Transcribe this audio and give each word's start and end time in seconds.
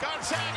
Gonzaga 0.00 0.49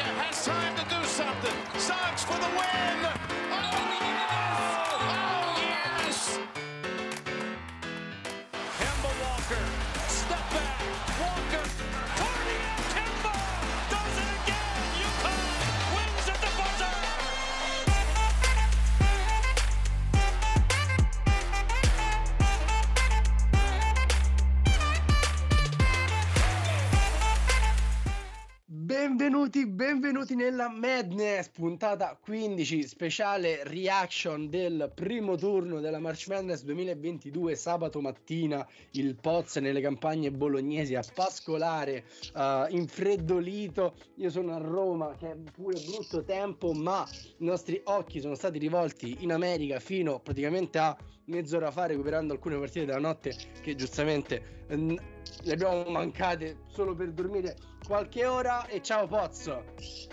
Benvenuti, 29.93 30.33
nella 30.33 30.69
Madness, 30.69 31.49
puntata 31.49 32.17
15, 32.19 32.81
speciale 32.87 33.63
reaction 33.63 34.49
del 34.49 34.91
primo 34.91 35.35
turno 35.35 35.81
della 35.81 35.99
March 35.99 36.29
Madness 36.29 36.63
2022, 36.63 37.55
sabato 37.55 38.01
mattina, 38.01 38.67
il 38.93 39.15
Poz 39.15 39.57
nelle 39.57 39.81
campagne 39.81 40.31
bolognesi 40.31 40.95
a 40.95 41.03
pascolare, 41.13 42.05
uh, 42.33 42.65
infreddolito, 42.69 43.93
io 44.15 44.31
sono 44.31 44.55
a 44.55 44.57
Roma, 44.57 45.15
che 45.15 45.29
è 45.29 45.35
pure 45.53 45.79
brutto 45.79 46.23
tempo, 46.23 46.73
ma 46.73 47.07
i 47.37 47.45
nostri 47.45 47.79
occhi 47.83 48.19
sono 48.19 48.33
stati 48.33 48.57
rivolti 48.57 49.17
in 49.19 49.31
America 49.31 49.79
fino 49.79 50.19
praticamente 50.19 50.79
a 50.79 50.97
mezz'ora 51.25 51.71
fa, 51.71 51.85
recuperando 51.85 52.33
alcune 52.33 52.57
partite 52.57 52.85
della 52.85 52.99
notte 52.99 53.35
che 53.61 53.75
giustamente... 53.75 54.65
mm, 54.73 54.95
le 55.43 55.53
abbiamo 55.53 55.83
mancate 55.89 56.59
solo 56.67 56.95
per 56.95 57.11
dormire 57.11 57.55
qualche 57.85 58.25
ora. 58.25 58.67
E 58.67 58.81
ciao 58.81 59.07
Pozzo. 59.07 59.63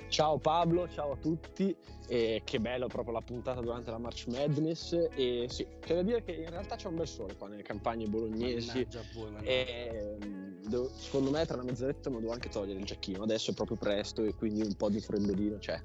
Ciao 0.09 0.39
Pablo, 0.39 0.89
ciao 0.89 1.13
a 1.13 1.17
tutti, 1.17 1.75
e 2.09 2.43
che 2.45 2.59
bello 2.59 2.89
proprio 2.89 3.13
la 3.15 3.21
puntata 3.21 3.61
durante 3.61 3.91
la 3.91 3.99
March 3.99 4.27
Madness. 4.27 5.09
E 5.15 5.47
sì, 5.49 5.67
c'è 5.81 5.95
da 5.95 6.03
dire 6.03 6.25
che 6.25 6.33
in 6.33 6.51
realtà 6.51 6.77
c'è 6.77 6.89
un 6.89 6.97
bel 6.97 7.07
sole 7.07 7.37
qua 7.37 7.49
nelle 7.49 7.63
campagne 7.63 8.07
bolognesi. 8.07 8.87
Voi, 9.15 9.35
e 9.43 10.17
mm, 10.25 10.63
devo- 10.67 10.91
secondo 10.95 11.31
me 11.31 11.45
tra 11.47 11.57
una 11.57 11.65
mezz'oretta 11.65 12.09
me 12.09 12.17
lo 12.17 12.21
devo 12.23 12.33
anche 12.33 12.49
togliere 12.49 12.79
il 12.79 12.85
giacchino, 12.85 13.23
adesso 13.23 13.53
è 13.53 13.55
proprio 13.55 13.77
presto 13.77 14.25
e 14.25 14.35
quindi 14.35 14.63
un 14.63 14.75
po' 14.75 14.89
di 14.91 15.01
freddolino 15.01 15.59
c'è. 15.59 15.81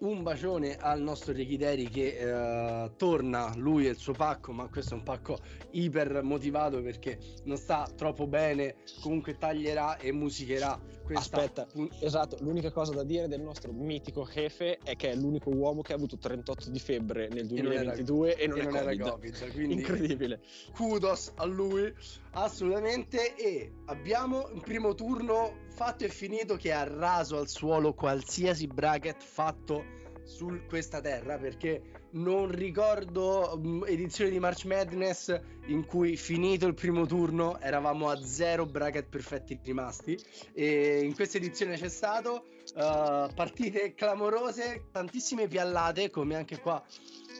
Un 0.00 0.22
bacione 0.22 0.76
al 0.76 1.00
nostro 1.00 1.32
Richideri 1.32 1.88
che 1.88 2.16
eh, 2.18 2.90
torna 2.96 3.52
lui 3.56 3.86
e 3.86 3.90
il 3.90 3.96
suo 3.96 4.12
pacco 4.12 4.52
ma 4.52 4.68
questo 4.68 4.94
è 4.94 4.96
un 4.96 5.02
pacco 5.02 5.38
iper 5.72 6.22
motivato 6.22 6.80
perché 6.82 7.18
non 7.44 7.56
sta 7.56 7.88
troppo 7.96 8.26
bene 8.26 8.76
comunque 9.00 9.36
taglierà 9.36 9.96
e 9.96 10.12
musicherà 10.12 10.78
questa 11.08 11.36
Aspetta, 11.38 11.66
esatto, 12.00 12.36
l'unica 12.40 12.70
cosa 12.70 12.92
da 12.92 13.02
dire 13.02 13.28
del 13.28 13.40
nostro 13.40 13.72
mitico 13.72 14.28
Jefe 14.30 14.78
è 14.82 14.94
che 14.94 15.10
è 15.10 15.14
l'unico 15.14 15.48
uomo 15.50 15.80
che 15.80 15.92
ha 15.92 15.96
avuto 15.96 16.18
38 16.18 16.68
di 16.68 16.78
febbre 16.78 17.28
nel 17.28 17.50
E 17.50 17.62
non 17.62 17.72
era- 17.72 17.94
2022 17.94 18.36
e 18.36 18.46
non, 18.46 18.58
e 18.58 18.60
è 18.60 18.64
non 18.64 18.76
era 18.76 18.84
Covid. 18.90 19.08
Covid, 19.08 19.52
quindi- 19.52 19.74
Incredibile. 19.74 20.40
kudos 20.74 21.32
a 21.36 21.44
lui 21.46 21.90
assolutamente 22.32 23.34
e 23.36 23.72
abbiamo 23.86 24.48
un 24.52 24.60
primo 24.60 24.94
turno 24.94 25.66
fatto 25.70 26.04
e 26.04 26.08
finito 26.08 26.56
che 26.56 26.72
ha 26.72 26.84
raso 26.84 27.38
al 27.38 27.48
suolo 27.48 27.94
qualsiasi 27.94 28.66
bracket 28.66 29.22
fatto 29.22 29.96
su 30.28 30.60
questa 30.68 31.00
terra 31.00 31.38
perché 31.38 31.82
non 32.10 32.50
ricordo 32.50 33.58
mm, 33.58 33.84
edizioni 33.86 34.30
di 34.30 34.38
March 34.38 34.66
Madness 34.66 35.40
in 35.68 35.86
cui 35.86 36.16
finito 36.16 36.66
il 36.66 36.74
primo 36.74 37.06
turno 37.06 37.58
eravamo 37.60 38.10
a 38.10 38.22
zero 38.22 38.66
bracket 38.66 39.08
perfetti 39.08 39.58
rimasti 39.64 40.18
e 40.52 41.00
in 41.02 41.14
questa 41.14 41.38
edizione 41.38 41.76
c'è 41.76 41.88
stato 41.88 42.44
uh, 42.74 43.32
partite 43.34 43.94
clamorose 43.94 44.88
tantissime 44.92 45.48
piallate 45.48 46.10
come 46.10 46.36
anche 46.36 46.60
qua 46.60 46.84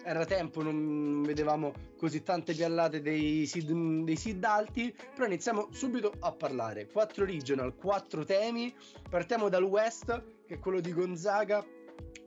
era 0.04 0.24
tempo, 0.24 0.62
non 0.62 1.22
vedevamo 1.22 1.72
così 1.98 2.22
tante 2.22 2.54
piallate 2.54 3.02
dei 3.02 3.44
seed, 3.46 3.70
dei 4.04 4.16
seed 4.16 4.42
alti, 4.44 4.94
però 5.14 5.26
iniziamo 5.26 5.68
subito 5.72 6.12
a 6.20 6.32
parlare. 6.32 6.86
Quattro 6.86 7.26
regional, 7.26 7.74
quattro 7.74 8.24
temi, 8.24 8.74
partiamo 9.10 9.48
dal 9.48 9.64
West, 9.64 10.06
che 10.46 10.54
è 10.54 10.58
quello 10.58 10.80
di 10.80 10.92
Gonzaga, 10.94 11.62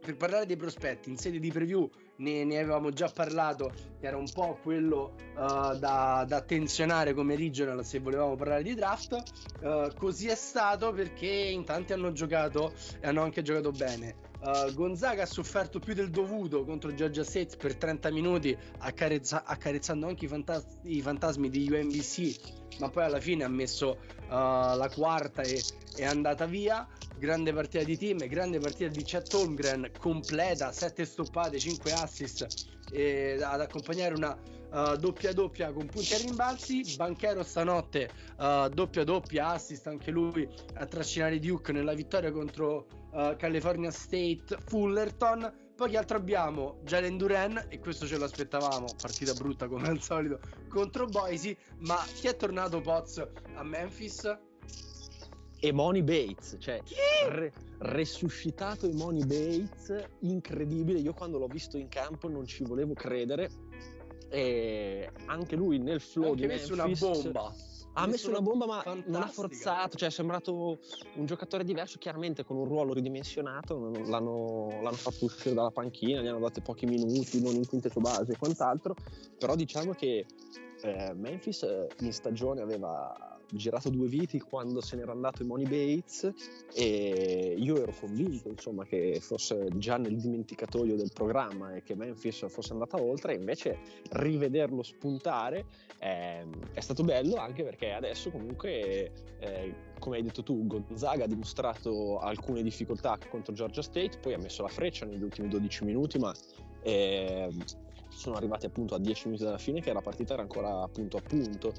per 0.04 0.18
parlare 0.18 0.46
dei 0.46 0.58
prospetti 0.58 1.10
in 1.10 1.18
sede 1.18 1.40
di 1.40 1.52
preview 1.52 1.88
ne, 2.18 2.44
ne 2.44 2.58
avevamo 2.58 2.90
già 2.92 3.10
parlato 3.14 3.72
era 4.00 4.18
un 4.18 4.30
po' 4.32 4.58
quello 4.62 5.16
uh, 5.36 5.78
da, 5.78 6.26
da 6.28 6.38
attenzionare 6.38 7.14
come 7.14 7.36
regional 7.36 7.86
se 7.86 8.00
volevamo 8.00 8.36
parlare 8.36 8.64
di 8.64 8.74
draft. 8.74 9.22
Uh, 9.62 9.94
così 9.96 10.28
è 10.28 10.36
stato 10.36 10.92
perché 10.92 11.28
in 11.28 11.64
tanti 11.64 11.94
hanno 11.94 12.12
giocato 12.12 12.74
e 13.00 13.08
hanno 13.08 13.22
anche 13.22 13.42
giocato 13.42 13.72
bene 13.72 14.30
Uh, 14.42 14.74
Gonzaga 14.74 15.24
ha 15.24 15.28
sofferto 15.28 15.80
più 15.80 15.94
del 15.94 16.10
dovuto 16.10 16.66
contro 16.66 16.94
Georgia 16.94 17.24
State 17.24 17.58
per 17.58 17.76
30 17.76 18.10
minuti 18.10 18.58
accarezza- 18.80 19.44
accarezzando 19.46 20.08
anche 20.08 20.26
i, 20.26 20.28
fantas- 20.28 20.80
i 20.84 21.00
fantasmi 21.00 21.48
di 21.48 21.70
UMBC 21.72 22.60
ma 22.80 22.90
poi 22.90 23.04
alla 23.04 23.20
fine 23.20 23.44
ha 23.44 23.48
messo 23.48 24.00
uh, 24.28 24.30
la 24.30 24.90
quarta 24.94 25.44
e 25.44 25.62
è 25.96 26.06
andata 26.06 26.46
via. 26.46 26.88
Grande 27.18 27.54
partita 27.54 27.84
di 27.84 27.98
team, 27.98 28.26
grande 28.28 28.58
partita 28.58 28.90
di 28.90 29.04
Chet 29.04 29.32
Holmgren 29.34 29.92
completa, 30.00 30.72
7 30.72 31.06
stoppate, 31.06 31.60
5 31.60 31.92
assist 31.92 32.48
e 32.92 33.38
ad 33.40 33.62
accompagnare 33.62 34.16
una 34.16 34.36
uh, 34.72 34.96
doppia 34.96 35.34
doppia 35.34 35.72
con 35.72 35.88
punti 35.88 36.14
e 36.14 36.18
rimbalzi. 36.18 36.96
Banchero 36.96 37.44
stanotte 37.44 38.10
uh, 38.38 38.70
doppia 38.70 39.04
doppia 39.04 39.50
assist 39.50 39.88
anche 39.88 40.12
lui 40.12 40.48
a 40.76 40.86
trascinare 40.86 41.40
Duke 41.40 41.72
nella 41.72 41.94
vittoria 41.94 42.32
contro 42.32 42.88
uh, 43.12 43.36
California 43.36 43.92
State 43.92 44.58
Fullerton. 44.66 45.70
Poi 45.76 45.90
che 45.90 45.98
altro 45.98 46.18
abbiamo? 46.18 46.80
Jalen 46.84 47.18
Duran 47.18 47.66
e 47.70 47.80
questo 47.80 48.06
ce 48.06 48.18
lo 48.18 48.26
aspettavamo, 48.26 48.86
partita 49.02 49.34
brutta 49.34 49.68
come 49.68 49.88
al 49.88 50.00
solito 50.02 50.40
contro 50.68 51.08
Boise, 51.08 51.58
ma 51.80 51.98
chi 52.14 52.28
è 52.28 52.36
tornato 52.36 52.82
Poz 52.82 53.28
a 53.56 53.64
Memphis? 53.64 54.38
e 55.64 55.72
Money 55.72 56.02
Bates, 56.02 56.58
cioè 56.60 56.82
re- 57.30 57.54
resuscitato 57.78 58.90
Money 58.94 59.24
Bates, 59.26 59.94
incredibile. 60.22 61.00
Io 61.00 61.14
quando 61.14 61.38
l'ho 61.38 61.48
visto 61.48 61.78
in 61.78 61.88
campo 61.88 62.28
non 62.28 62.48
ci 62.48 62.64
volevo 62.64 62.96
credere. 62.96 63.50
E 64.32 65.10
anche 65.26 65.56
lui 65.56 65.78
nel 65.78 66.00
flow 66.00 66.30
Anche 66.32 66.42
di 66.42 66.48
messo 66.48 66.74
una 66.74 66.88
bomba. 66.88 67.54
Ha 67.94 68.08
messo 68.08 68.30
una 68.30 68.42
bomba, 68.42 68.66
ma 68.66 68.82
non 68.86 68.96
ha 68.96 69.28
fantastica. 69.28 69.28
forzato. 69.28 69.98
Cioè, 69.98 70.08
è 70.08 70.12
sembrato 70.12 70.80
un 71.16 71.26
giocatore 71.26 71.66
diverso, 71.66 71.98
chiaramente 71.98 72.46
con 72.46 72.56
un 72.56 72.64
ruolo 72.64 72.94
ridimensionato. 72.94 73.92
L'hanno, 74.06 74.70
l'hanno 74.82 74.96
fatto 74.96 75.26
uscire 75.26 75.54
dalla 75.54 75.72
panchina, 75.72 76.22
gli 76.22 76.28
hanno 76.28 76.40
dato 76.40 76.62
pochi 76.62 76.86
minuti, 76.86 77.42
non 77.42 77.54
in 77.54 77.68
quintetto 77.68 78.00
base 78.00 78.32
e 78.32 78.38
quant'altro. 78.38 78.96
Però 79.38 79.56
diciamo 79.56 79.92
che 79.92 80.26
eh, 80.84 81.14
Memphis 81.14 81.64
eh, 81.64 81.90
in 82.00 82.14
stagione 82.14 82.62
aveva 82.62 83.40
girato 83.52 83.90
due 83.90 84.08
viti 84.08 84.40
quando 84.40 84.82
se 84.82 84.96
n'era 84.96 85.12
andato 85.12 85.46
Money 85.46 85.66
Bates 85.68 86.34
e 86.74 87.56
io 87.58 87.82
ero 87.82 87.94
convinto 88.00 88.50
insomma 88.50 88.86
che 88.86 89.20
fosse 89.22 89.68
già 89.76 89.98
nel 89.98 90.18
dimenticatoio 90.18 90.96
del 90.96 91.12
programma 91.14 91.74
e 91.74 91.84
che 91.84 91.96
Memphis 91.96 92.46
fosse 92.50 92.74
andata 92.74 93.02
oltre. 93.02 93.36
Invece 93.36 93.80
rivederlo 94.12 94.84
spuntare 94.84 95.66
eh, 96.00 96.46
è 96.74 96.80
stato 96.80 97.04
bello 97.04 97.36
anche 97.36 97.64
perché 97.64 97.94
adesso 97.94 98.32
comunque 98.32 99.12
eh, 99.40 99.76
come 100.00 100.18
hai 100.18 100.24
detto 100.24 100.44
tu 100.44 100.66
Gonzaga 100.66 101.26
ha 101.26 101.28
dimostrato 101.28 102.20
alcune 102.20 102.64
difficoltà 102.64 103.18
contro 103.30 103.54
Georgia 103.54 103.82
State 103.82 104.18
poi 104.20 104.34
ha 104.34 104.38
messo 104.38 104.64
la 104.64 104.68
freccia 104.68 105.06
negli 105.06 105.22
ultimi 105.22 105.48
12 105.48 105.84
minuti 105.86 106.18
ma 106.18 106.34
eh, 106.82 107.50
sono 108.10 108.36
arrivati 108.36 108.66
appunto 108.66 108.96
a 108.96 109.00
10 109.00 109.28
minuti 109.28 109.44
dalla 109.44 109.58
fine 109.58 109.82
che 109.82 109.94
la 109.94 110.02
partita 110.02 110.34
era 110.34 110.42
ancora 110.42 110.88
punto 110.88 111.18
a 111.18 111.22
punto 111.22 111.74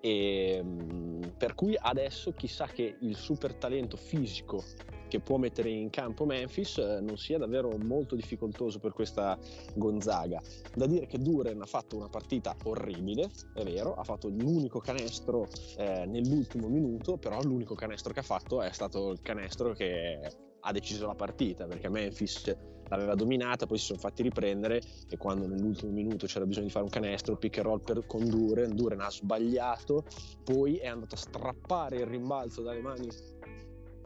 e 0.00 0.62
mh, 0.62 1.34
per 1.36 1.54
cui 1.54 1.76
adesso 1.78 2.32
chissà 2.32 2.66
che 2.66 2.96
il 3.00 3.16
super 3.16 3.54
talento 3.54 3.96
fisico 3.96 4.62
che 5.08 5.20
può 5.20 5.38
mettere 5.38 5.70
in 5.70 5.90
campo 5.90 6.24
Memphis 6.24 6.78
eh, 6.78 7.00
non 7.00 7.16
sia 7.16 7.38
davvero 7.38 7.76
molto 7.78 8.14
difficoltoso 8.14 8.78
per 8.78 8.92
questa 8.92 9.36
Gonzaga. 9.74 10.40
Da 10.74 10.86
dire 10.86 11.06
che 11.06 11.18
Duren 11.18 11.60
ha 11.62 11.66
fatto 11.66 11.96
una 11.96 12.08
partita 12.08 12.54
orribile, 12.64 13.30
è 13.54 13.64
vero, 13.64 13.94
ha 13.94 14.04
fatto 14.04 14.28
l'unico 14.28 14.78
canestro 14.78 15.48
eh, 15.76 16.04
nell'ultimo 16.06 16.68
minuto, 16.68 17.16
però 17.16 17.40
l'unico 17.42 17.74
canestro 17.74 18.12
che 18.12 18.20
ha 18.20 18.24
fatto 18.24 18.62
è 18.62 18.70
stato 18.70 19.10
il 19.10 19.20
canestro 19.22 19.72
che 19.72 20.20
ha 20.60 20.72
deciso 20.72 21.06
la 21.06 21.14
partita 21.14 21.66
perché 21.66 21.88
Memphis 21.88 22.54
l'aveva 22.88 23.14
dominata, 23.14 23.66
poi 23.66 23.78
si 23.78 23.86
sono 23.86 23.98
fatti 23.98 24.22
riprendere 24.22 24.80
e 25.08 25.16
quando 25.16 25.46
nell'ultimo 25.46 25.92
minuto 25.92 26.26
c'era 26.26 26.46
bisogno 26.46 26.66
di 26.66 26.72
fare 26.72 26.84
un 26.84 26.90
canestro, 26.90 27.36
pick 27.36 27.58
and 27.58 27.66
roll 27.66 27.80
per, 27.82 28.06
con 28.06 28.28
Duren, 28.28 28.74
Duren 28.74 29.00
ha 29.00 29.10
sbagliato, 29.10 30.04
poi 30.44 30.76
è 30.76 30.86
andato 30.86 31.14
a 31.14 31.18
strappare 31.18 31.96
il 31.96 32.06
rimbalzo 32.06 32.62
dalle 32.62 32.80
mani 32.80 33.08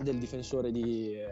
del 0.03 0.19
difensore 0.19 0.73
di, 0.73 1.15
eh, 1.15 1.27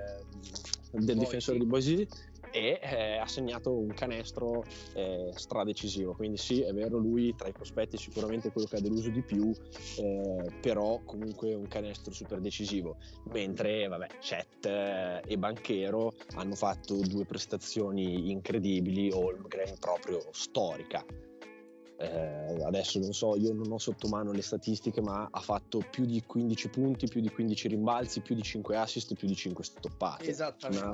del 0.93 1.01
Boise. 1.01 1.15
difensore 1.15 1.59
di 1.59 1.67
Boise 1.67 2.09
e 2.51 2.81
eh, 2.83 3.17
ha 3.17 3.27
segnato 3.27 3.73
un 3.73 3.93
canestro 3.95 4.65
eh, 4.95 5.31
stradecisivo. 5.35 6.15
Quindi 6.15 6.37
sì, 6.37 6.63
è 6.63 6.73
vero, 6.73 6.99
lui 6.99 7.35
tra 7.35 7.49
i 7.49 7.53
prospetti 7.53 7.97
è 7.97 7.99
sicuramente 7.99 8.51
quello 8.51 8.67
che 8.67 8.77
ha 8.77 8.81
deluso 8.81 9.11
di 9.11 9.23
più, 9.23 9.53
eh, 9.99 10.53
però 10.61 11.01
comunque 11.05 11.55
un 11.55 11.69
canestro 11.69 12.13
super 12.13 12.41
decisivo. 12.41 12.97
Mentre, 13.33 13.87
vabbè, 13.89 14.07
Chet 14.21 14.67
eh, 14.67 15.23
e 15.27 15.39
Banchero 15.39 16.13
hanno 16.35 16.55
fatto 16.55 16.97
due 16.97 17.25
prestazioni 17.25 18.31
incredibili, 18.31 19.11
Holmgren 19.11 19.79
proprio 19.79 20.21
storica 20.33 21.05
eh, 22.01 22.65
adesso 22.65 22.99
non 22.99 23.13
so, 23.13 23.37
io 23.37 23.53
non 23.53 23.71
ho 23.71 23.79
sotto 23.79 24.09
mano 24.09 24.33
le 24.33 24.41
statistiche, 24.41 25.03
ma 25.03 25.29
ha 25.31 25.41
fatto 25.41 25.85
più 25.91 26.07
di 26.07 26.23
15 26.25 26.71
punti, 26.71 27.07
più 27.07 27.21
di 27.21 27.29
15 27.29 27.69
rimbalzi, 27.69 28.21
più 28.21 28.35
di 28.35 28.43
5 28.43 28.77
assist, 28.77 29.15
più 29.15 29.29
di 29.29 29.37
5 29.37 29.63
stoppate. 29.63 30.29
Esattamente. 30.29 30.87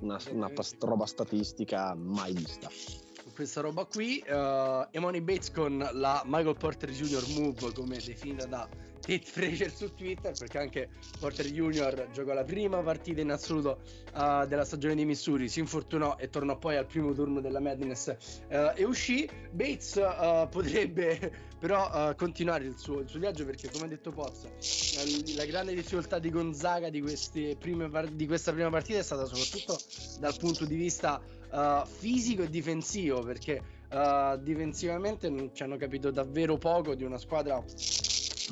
Una, 0.00 0.18
esatto. 0.18 0.34
una, 0.34 0.48
una 0.48 0.50
roba 0.80 1.06
statistica 1.06 1.94
mai 1.94 2.34
vista. 2.34 2.68
Questa 3.40 3.62
roba 3.62 3.86
qui, 3.86 4.22
uh, 4.28 4.86
Emoni 4.90 5.22
Bates 5.22 5.50
con 5.50 5.78
la 5.94 6.22
Michael 6.26 6.58
Porter 6.58 6.90
Jr. 6.90 7.26
Move, 7.38 7.72
come 7.72 7.96
definita 7.96 8.44
da 8.44 8.68
Tate 9.00 9.22
Fraser 9.24 9.72
su 9.72 9.94
Twitter 9.94 10.34
perché 10.38 10.58
anche 10.58 10.90
Porter 11.18 11.46
Junior 11.46 12.10
giocò 12.12 12.34
la 12.34 12.44
prima 12.44 12.82
partita 12.82 13.22
in 13.22 13.30
assoluto 13.30 13.80
uh, 14.12 14.46
della 14.46 14.66
stagione 14.66 14.94
di 14.94 15.06
Missouri, 15.06 15.48
si 15.48 15.58
infortunò 15.60 16.18
e 16.18 16.28
tornò 16.28 16.58
poi 16.58 16.76
al 16.76 16.84
primo 16.84 17.14
turno 17.14 17.40
della 17.40 17.60
Madness 17.60 18.14
uh, 18.50 18.72
e 18.74 18.84
uscì. 18.84 19.26
Bates 19.52 19.98
potrebbe 20.50 21.32
però 21.58 22.14
continuare 22.16 22.64
il 22.64 22.76
suo, 22.76 23.00
il 23.00 23.08
suo, 23.08 23.20
viaggio 23.20 23.46
perché 23.46 23.70
come 23.70 23.86
ha 23.86 23.88
detto 23.88 24.12
Pozza 24.12 24.48
la, 24.48 25.34
la, 25.36 25.44
grande 25.46 25.74
difficoltà 25.74 26.18
di 26.18 26.30
Gonzaga 26.30 26.90
di, 26.90 27.02
prime, 27.58 27.90
di, 28.12 28.26
questa 28.26 28.52
prima 28.52 28.68
partita 28.68 28.98
è 28.98 29.02
stata 29.02 29.24
soprattutto 29.24 29.78
dal 30.18 30.36
punto 30.36 30.66
di 30.66 30.76
vista 30.76 31.22
fisico 31.84 32.42
e 32.42 32.48
difensivo 32.48 33.20
perché 33.20 33.78
difensivamente 34.38 35.50
ci 35.52 35.62
hanno 35.62 35.76
capito 35.76 36.10
davvero 36.10 36.56
poco 36.58 36.94
di 36.94 37.02
una 37.02 37.18
squadra 37.18 37.62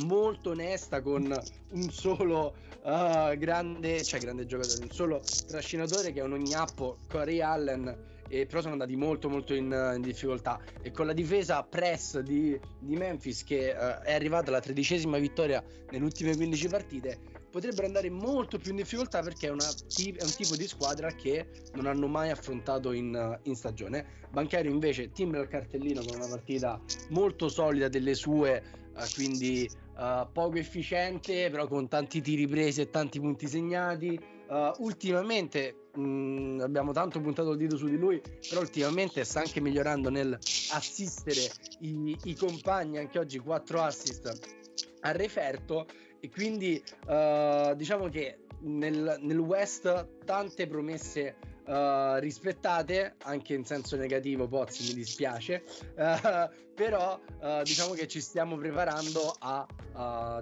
molto 0.04 0.50
onesta 0.50 1.00
con 1.00 1.32
un 1.70 1.90
solo 1.90 2.54
uh, 2.82 3.36
grande, 3.36 4.02
cioè 4.04 4.20
grande 4.20 4.46
giocatore, 4.46 4.82
un 4.82 4.90
solo 4.90 5.20
trascinatore 5.46 6.12
che 6.12 6.20
è 6.20 6.22
un 6.22 6.32
ognappo, 6.32 6.98
Corey 7.08 7.40
Allen, 7.40 8.16
e 8.28 8.46
però 8.46 8.60
sono 8.60 8.74
andati 8.74 8.94
molto 8.94 9.28
molto 9.28 9.54
in, 9.54 9.92
in 9.96 10.02
difficoltà. 10.02 10.60
E 10.82 10.90
con 10.90 11.06
la 11.06 11.12
difesa 11.12 11.62
press 11.62 12.18
di, 12.20 12.58
di 12.78 12.96
Memphis 12.96 13.44
che 13.44 13.70
uh, 13.70 14.02
è 14.02 14.12
arrivata 14.12 14.50
alla 14.50 14.60
tredicesima 14.60 15.18
vittoria 15.18 15.62
nelle 15.90 16.04
ultime 16.04 16.36
15 16.36 16.68
partite 16.68 17.18
potrebbero 17.50 17.86
andare 17.86 18.10
molto 18.10 18.58
più 18.58 18.70
in 18.70 18.76
difficoltà 18.76 19.20
perché 19.22 19.48
è, 19.48 19.50
una, 19.50 19.66
è, 19.66 20.22
un 20.22 20.34
tipo 20.36 20.56
di 20.56 20.66
squadra 20.66 21.10
che 21.12 21.46
non 21.74 21.86
hanno 21.86 22.06
mai 22.06 22.30
affrontato 22.30 22.92
in, 22.92 23.38
in 23.42 23.54
stagione. 23.54 24.26
Banchero 24.30 24.68
invece 24.68 25.10
timbra 25.12 25.40
il 25.40 25.48
cartellino 25.48 26.02
con 26.04 26.16
una 26.16 26.28
partita 26.28 26.80
molto 27.10 27.48
solida 27.48 27.88
delle 27.88 28.14
sue, 28.14 28.62
uh, 28.94 29.14
quindi 29.14 29.68
uh, 29.96 30.30
poco 30.32 30.56
efficiente, 30.56 31.50
però 31.50 31.66
con 31.66 31.88
tanti 31.88 32.20
tiri 32.20 32.46
presi 32.46 32.82
e 32.82 32.90
tanti 32.90 33.20
punti 33.20 33.46
segnati. 33.46 34.18
Uh, 34.48 34.72
ultimamente 34.82 35.88
mm, 35.98 36.60
abbiamo 36.60 36.92
tanto 36.92 37.20
puntato 37.20 37.50
il 37.50 37.58
dito 37.58 37.76
su 37.76 37.86
di 37.86 37.98
lui, 37.98 38.20
però 38.48 38.60
ultimamente 38.60 39.24
sta 39.24 39.40
anche 39.40 39.60
migliorando 39.60 40.08
nel 40.08 40.38
assistere 40.72 41.50
i, 41.80 42.16
i 42.24 42.34
compagni, 42.34 42.98
anche 42.98 43.18
oggi 43.18 43.38
4 43.38 43.82
assist 43.82 44.56
a 45.00 45.12
referto 45.12 45.86
e 46.20 46.30
quindi 46.30 46.82
uh, 47.06 47.74
diciamo 47.74 48.08
che 48.08 48.38
nel, 48.60 49.18
nel 49.20 49.38
West 49.38 50.24
tante 50.24 50.66
promesse 50.66 51.36
uh, 51.68 52.18
rispettate, 52.18 53.16
anche 53.22 53.54
in 53.54 53.64
senso 53.64 53.96
negativo, 53.96 54.48
Pozzi 54.48 54.88
mi 54.88 54.94
dispiace, 54.94 55.62
uh, 55.96 56.48
però 56.74 57.20
uh, 57.40 57.62
diciamo 57.62 57.92
che 57.92 58.08
ci 58.08 58.20
stiamo 58.20 58.56
preparando 58.56 59.34
a, 59.38 59.66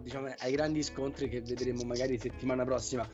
diciamo, 0.00 0.32
ai 0.38 0.52
grandi 0.52 0.82
scontri 0.82 1.28
che 1.28 1.40
vedremo 1.40 1.82
magari 1.84 2.18
settimana 2.18 2.64
prossima. 2.64 3.08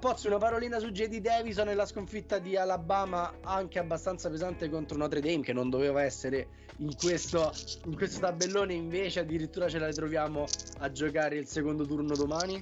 Pozzi, 0.00 0.26
una 0.26 0.38
parolina 0.38 0.78
su 0.78 0.90
JD 0.90 1.18
Davison 1.18 1.68
e 1.68 1.74
la 1.74 1.86
sconfitta 1.86 2.38
di 2.38 2.56
Alabama 2.56 3.38
anche 3.42 3.78
abbastanza 3.78 4.28
pesante 4.28 4.68
contro 4.68 4.96
Notre 4.96 5.20
Dame 5.20 5.42
che 5.42 5.52
non 5.52 5.68
doveva 5.70 6.02
essere 6.02 6.48
in 6.78 6.94
questo, 6.96 7.52
in 7.84 7.96
questo 7.96 8.20
tabellone, 8.20 8.72
invece 8.72 9.20
addirittura 9.20 9.68
ce 9.68 9.78
la 9.78 9.86
ritroviamo 9.86 10.44
a 10.78 10.90
giocare 10.90 11.36
il 11.36 11.46
secondo 11.46 11.84
turno 11.84 12.14
domani? 12.14 12.60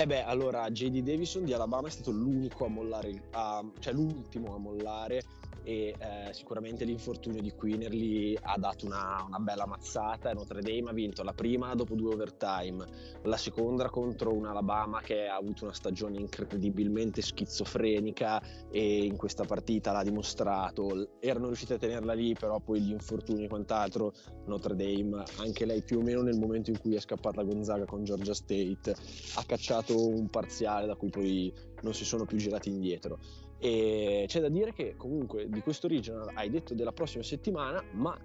Eh 0.00 0.06
beh, 0.06 0.24
allora 0.24 0.70
JD 0.70 1.00
Davison 1.00 1.44
di 1.44 1.52
Alabama 1.52 1.88
è 1.88 1.90
stato 1.90 2.10
l'unico 2.10 2.64
a 2.64 2.68
mollare, 2.68 3.24
a, 3.32 3.62
cioè 3.80 3.92
l'ultimo 3.92 4.54
a 4.54 4.58
mollare 4.58 5.22
e 5.62 5.94
eh, 5.98 6.32
sicuramente 6.32 6.84
l'infortunio 6.84 7.40
di 7.40 7.52
Quinnerly 7.52 8.36
ha 8.40 8.56
dato 8.58 8.86
una, 8.86 9.24
una, 9.26 9.38
bella 9.38 9.66
mazzata 9.66 10.32
Notre 10.32 10.60
Dame 10.60 10.90
ha 10.90 10.92
vinto 10.92 11.22
la 11.22 11.32
prima 11.32 11.74
dopo 11.74 11.94
due 11.94 12.14
overtime, 12.14 12.84
la 13.22 13.36
seconda 13.36 13.88
contro 13.88 14.34
un 14.34 14.46
Alabama 14.46 15.00
che 15.00 15.26
ha 15.26 15.36
avuto 15.36 15.64
una 15.64 15.74
stagione 15.74 16.18
incredibilmente 16.18 17.22
schizofrenica 17.22 18.40
e 18.70 19.04
in 19.04 19.16
questa 19.16 19.44
partita 19.44 19.92
l'ha 19.92 20.02
dimostrato, 20.02 21.18
erano 21.20 21.46
riusciti 21.46 21.72
a 21.72 21.78
tenerla 21.78 22.12
lì 22.12 22.34
però 22.34 22.58
poi 22.60 22.80
gli 22.80 22.90
infortuni 22.90 23.44
e 23.44 23.48
quant'altro 23.48 24.12
Notre 24.46 24.74
Dame, 24.74 25.24
anche 25.38 25.66
lei 25.66 25.82
più 25.82 25.98
o 25.98 26.02
meno 26.02 26.22
nel 26.22 26.38
momento 26.38 26.70
in 26.70 26.78
cui 26.78 26.94
è 26.94 27.00
scappata 27.00 27.42
Gonzaga 27.42 27.84
con 27.84 28.04
Georgia 28.04 28.34
State 28.34 28.94
ha 29.36 29.44
cacciato 29.44 30.08
un 30.08 30.28
parziale 30.28 30.86
da 30.86 30.96
cui 30.96 31.10
poi 31.10 31.52
non 31.82 31.94
si 31.94 32.04
sono 32.04 32.24
più 32.24 32.38
girati 32.38 32.68
indietro 32.68 33.18
e 33.60 34.24
c'è 34.26 34.40
da 34.40 34.48
dire 34.48 34.72
che 34.72 34.94
comunque 34.96 35.48
di 35.48 35.60
questo 35.60 35.86
regional 35.86 36.30
hai 36.34 36.48
detto 36.48 36.74
della 36.74 36.92
prossima 36.92 37.22
settimana, 37.22 37.84
ma 37.92 38.18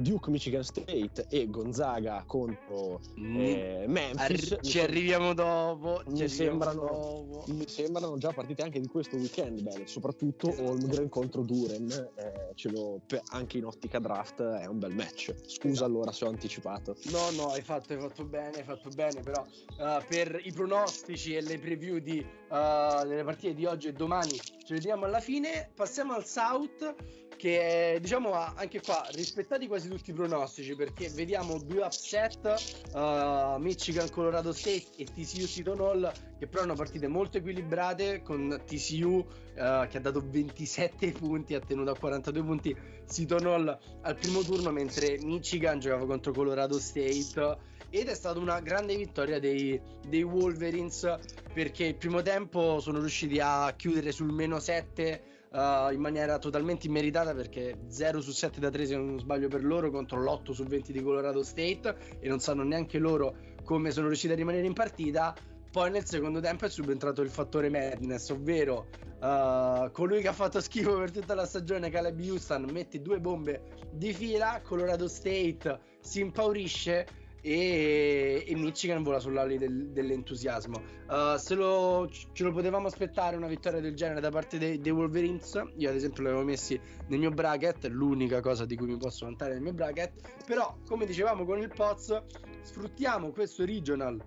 Duke 0.00 0.30
Michigan 0.30 0.62
State 0.62 1.26
e 1.28 1.48
Gonzaga 1.48 2.24
contro 2.26 3.00
mm. 3.18 3.36
eh, 3.36 3.84
Memphis. 3.86 4.52
Arri- 4.52 4.62
ci 4.62 4.80
arriviamo 4.80 5.34
dopo. 5.34 6.02
Mi, 6.08 6.28
sembrano, 6.28 6.80
dopo. 6.80 7.44
mi 7.48 7.66
sembrano 7.68 8.16
già 8.18 8.32
partite 8.32 8.62
anche 8.62 8.80
di 8.80 8.88
questo 8.88 9.16
weekend, 9.16 9.60
bene. 9.60 9.86
soprattutto. 9.86 10.48
Holmgren 10.48 11.08
contro 11.08 11.42
Duren. 11.42 11.90
Eh, 12.14 13.18
anche 13.30 13.58
in 13.58 13.64
ottica 13.64 13.98
draft 13.98 14.42
è 14.42 14.66
un 14.66 14.78
bel 14.78 14.94
match. 14.94 15.34
Scusa 15.46 15.68
esatto. 15.68 15.84
allora 15.84 16.12
se 16.12 16.24
ho 16.24 16.28
anticipato. 16.28 16.96
No, 17.10 17.30
no, 17.30 17.50
hai 17.50 17.62
fatto, 17.62 17.92
hai 17.92 18.00
fatto 18.00 18.24
bene, 18.24 18.58
hai 18.58 18.64
fatto 18.64 18.88
bene. 18.90 19.20
Però 19.20 19.42
uh, 19.42 20.02
per 20.08 20.40
i 20.42 20.52
pronostici 20.52 21.34
e 21.34 21.40
le 21.42 21.58
preview 21.58 21.98
di, 21.98 22.18
uh, 22.18 23.06
delle 23.06 23.24
partite 23.24 23.54
di 23.54 23.64
oggi 23.66 23.88
e 23.88 23.92
domani 23.92 24.38
ci 24.64 24.72
vediamo 24.72 25.04
alla 25.04 25.20
fine. 25.20 25.70
Passiamo 25.74 26.14
al 26.14 26.26
South 26.26 26.94
che 27.40 27.96
diciamo 28.02 28.34
anche 28.34 28.82
qua 28.82 29.02
rispettati 29.12 29.66
quasi 29.66 29.88
tutti 29.88 30.10
i 30.10 30.12
pronostici 30.12 30.74
perché 30.74 31.08
vediamo 31.08 31.58
due 31.58 31.80
upset 31.80 32.82
uh, 32.92 33.58
Michigan 33.58 34.10
Colorado 34.10 34.52
State 34.52 34.88
e 34.96 35.04
TCU 35.04 35.46
Seton 35.46 35.80
Hall 35.80 36.12
che 36.38 36.46
però 36.46 36.64
hanno 36.64 36.74
partite 36.74 37.08
molto 37.08 37.38
equilibrate 37.38 38.20
con 38.20 38.60
TCU 38.66 39.06
uh, 39.06 39.24
che 39.54 39.96
ha 39.96 40.00
dato 40.00 40.22
27 40.22 41.12
punti 41.12 41.54
ha 41.54 41.60
tenuto 41.60 41.90
a 41.90 41.98
42 41.98 42.42
punti 42.42 42.76
Seton 43.06 43.46
Hall 43.46 43.78
al 44.02 44.16
primo 44.16 44.42
turno 44.42 44.70
mentre 44.70 45.16
Michigan 45.22 45.80
giocava 45.80 46.04
contro 46.04 46.32
Colorado 46.32 46.78
State. 46.78 47.68
Ed 47.88 48.06
è 48.06 48.14
stata 48.14 48.38
una 48.38 48.60
grande 48.60 48.94
vittoria 48.94 49.40
dei, 49.40 49.80
dei 50.06 50.22
Wolverines 50.22 51.18
perché 51.52 51.86
il 51.86 51.96
primo 51.96 52.22
tempo 52.22 52.78
sono 52.78 53.00
riusciti 53.00 53.40
a 53.40 53.74
chiudere 53.74 54.12
sul 54.12 54.30
meno 54.30 54.60
7 54.60 55.29
uh, 55.52 55.92
in 55.92 56.00
maniera 56.00 56.38
totalmente 56.38 56.86
immeritata 56.86 57.34
perché 57.34 57.78
0 57.88 58.20
su 58.20 58.32
7 58.32 58.60
da 58.60 58.70
3 58.70 58.86
se 58.86 58.96
non 58.96 59.18
sbaglio 59.18 59.48
per 59.48 59.64
loro 59.64 59.90
contro 59.90 60.22
l'8 60.22 60.52
su 60.52 60.64
20 60.64 60.92
di 60.92 61.02
Colorado 61.02 61.42
State 61.42 62.18
e 62.20 62.28
non 62.28 62.40
sanno 62.40 62.62
neanche 62.62 62.98
loro 62.98 63.34
come 63.64 63.90
sono 63.90 64.06
riusciti 64.06 64.32
a 64.32 64.36
rimanere 64.36 64.66
in 64.66 64.72
partita. 64.72 65.34
Poi 65.70 65.90
nel 65.90 66.04
secondo 66.04 66.40
tempo 66.40 66.64
è 66.64 66.68
subentrato 66.68 67.22
il 67.22 67.30
fattore 67.30 67.68
madness, 67.68 68.30
ovvero 68.30 68.88
uh, 69.20 69.88
colui 69.92 70.20
che 70.20 70.26
ha 70.26 70.32
fatto 70.32 70.60
schifo 70.60 70.96
per 70.98 71.12
tutta 71.12 71.34
la 71.34 71.46
stagione, 71.46 71.90
Caleb 71.90 72.18
Houston, 72.18 72.68
mette 72.72 73.00
due 73.00 73.20
bombe 73.20 73.62
di 73.92 74.12
fila, 74.12 74.60
Colorado 74.64 75.06
State 75.06 75.78
si 76.00 76.20
impaurisce 76.20 77.06
e, 77.40 78.44
e 78.46 78.56
Michigan 78.56 79.02
vola 79.02 79.18
sull'ali 79.18 79.58
del, 79.58 79.90
dell'entusiasmo. 79.90 80.82
Uh, 81.08 81.36
se 81.36 81.54
lo, 81.54 82.08
ce 82.10 82.44
lo 82.44 82.52
potevamo 82.52 82.86
aspettare 82.86 83.36
una 83.36 83.46
vittoria 83.46 83.80
del 83.80 83.94
genere 83.94 84.20
da 84.20 84.30
parte 84.30 84.58
dei, 84.58 84.80
dei 84.80 84.92
Wolverines, 84.92 85.60
io 85.76 85.88
ad 85.88 85.94
esempio 85.94 86.22
l'avevo 86.22 86.44
messi 86.44 86.80
nel 87.08 87.18
mio 87.18 87.30
bracket, 87.30 87.86
l'unica 87.86 88.40
cosa 88.40 88.64
di 88.64 88.76
cui 88.76 88.86
mi 88.86 88.96
posso 88.96 89.24
vantare 89.24 89.54
nel 89.54 89.62
mio 89.62 89.72
bracket, 89.72 90.44
però 90.46 90.76
come 90.86 91.06
dicevamo 91.06 91.44
con 91.44 91.58
il 91.60 91.72
Poz, 91.74 92.22
sfruttiamo 92.62 93.30
questo 93.30 93.64
regional 93.64 94.22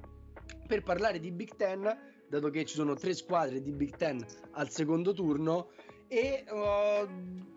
per 0.68 0.84
parlare 0.84 1.20
di 1.20 1.32
Big 1.32 1.56
Ten, 1.56 1.98
dato 2.28 2.50
che 2.50 2.66
ci 2.66 2.76
sono 2.76 2.96
tre 2.96 3.14
squadre 3.14 3.62
di 3.62 3.72
Big 3.72 3.96
Ten 3.96 4.26
al 4.54 4.70
secondo 4.70 5.14
turno 5.14 5.70
e, 6.14 6.44
uh, 6.52 7.10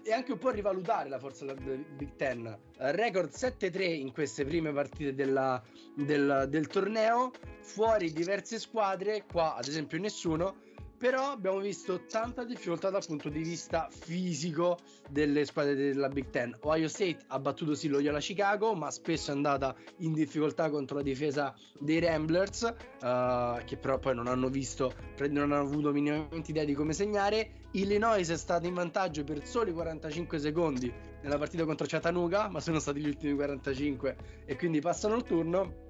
e, 0.02 0.12
anche 0.12 0.32
un 0.32 0.38
po' 0.38 0.48
rivalutare 0.48 1.10
la 1.10 1.18
forza 1.18 1.44
del 1.44 1.84
Big 1.96 2.16
Ten. 2.16 2.46
Uh, 2.46 2.56
record 2.92 3.30
7-3 3.30 3.82
in 3.82 4.12
queste 4.12 4.46
prime 4.46 4.72
partite 4.72 5.14
della, 5.14 5.62
del, 5.94 6.46
del, 6.48 6.66
torneo, 6.66 7.32
fuori 7.60 8.10
diverse 8.12 8.58
squadre, 8.58 9.24
qua 9.30 9.56
ad 9.56 9.66
esempio 9.66 9.98
nessuno, 9.98 10.56
però 10.98 11.32
abbiamo 11.32 11.58
visto 11.58 12.04
tanta 12.06 12.44
difficoltà 12.44 12.90
dal 12.90 13.04
punto 13.04 13.28
di 13.28 13.42
vista 13.42 13.88
fisico 13.90 14.78
delle 15.10 15.44
squadre 15.44 15.74
della 15.74 16.08
Big 16.08 16.30
Ten. 16.30 16.56
Ohio 16.62 16.88
State 16.88 17.18
ha 17.28 17.38
battuto 17.38 17.74
sì 17.74 17.88
lo 17.88 18.00
Yola 18.00 18.18
Chicago, 18.18 18.74
ma 18.74 18.90
spesso 18.90 19.30
è 19.30 19.34
andata 19.34 19.74
in 19.98 20.12
difficoltà 20.12 20.70
contro 20.70 20.96
la 20.96 21.02
difesa 21.02 21.54
dei 21.78 22.00
Ramblers, 22.00 22.62
uh, 23.02 23.62
che 23.64 23.76
però 23.76 23.98
poi 23.98 24.14
non 24.14 24.26
hanno 24.26 24.48
visto, 24.48 24.94
non 25.28 25.52
hanno 25.52 25.68
avuto 25.68 25.92
minimamente 25.92 26.50
idea 26.50 26.64
di 26.64 26.74
come 26.74 26.92
segnare. 26.92 27.64
Illinois 27.72 28.28
è 28.28 28.36
stato 28.36 28.66
in 28.66 28.74
vantaggio 28.74 29.22
per 29.22 29.46
soli 29.46 29.72
45 29.72 30.38
secondi 30.38 30.90
nella 31.22 31.36
partita 31.36 31.64
contro 31.64 31.86
Chattanooga, 31.86 32.48
ma 32.48 32.60
sono 32.60 32.78
stati 32.78 33.00
gli 33.00 33.08
ultimi 33.08 33.34
45 33.34 34.16
e 34.46 34.56
quindi 34.56 34.80
passano 34.80 35.16
il 35.16 35.24
turno. 35.24 35.84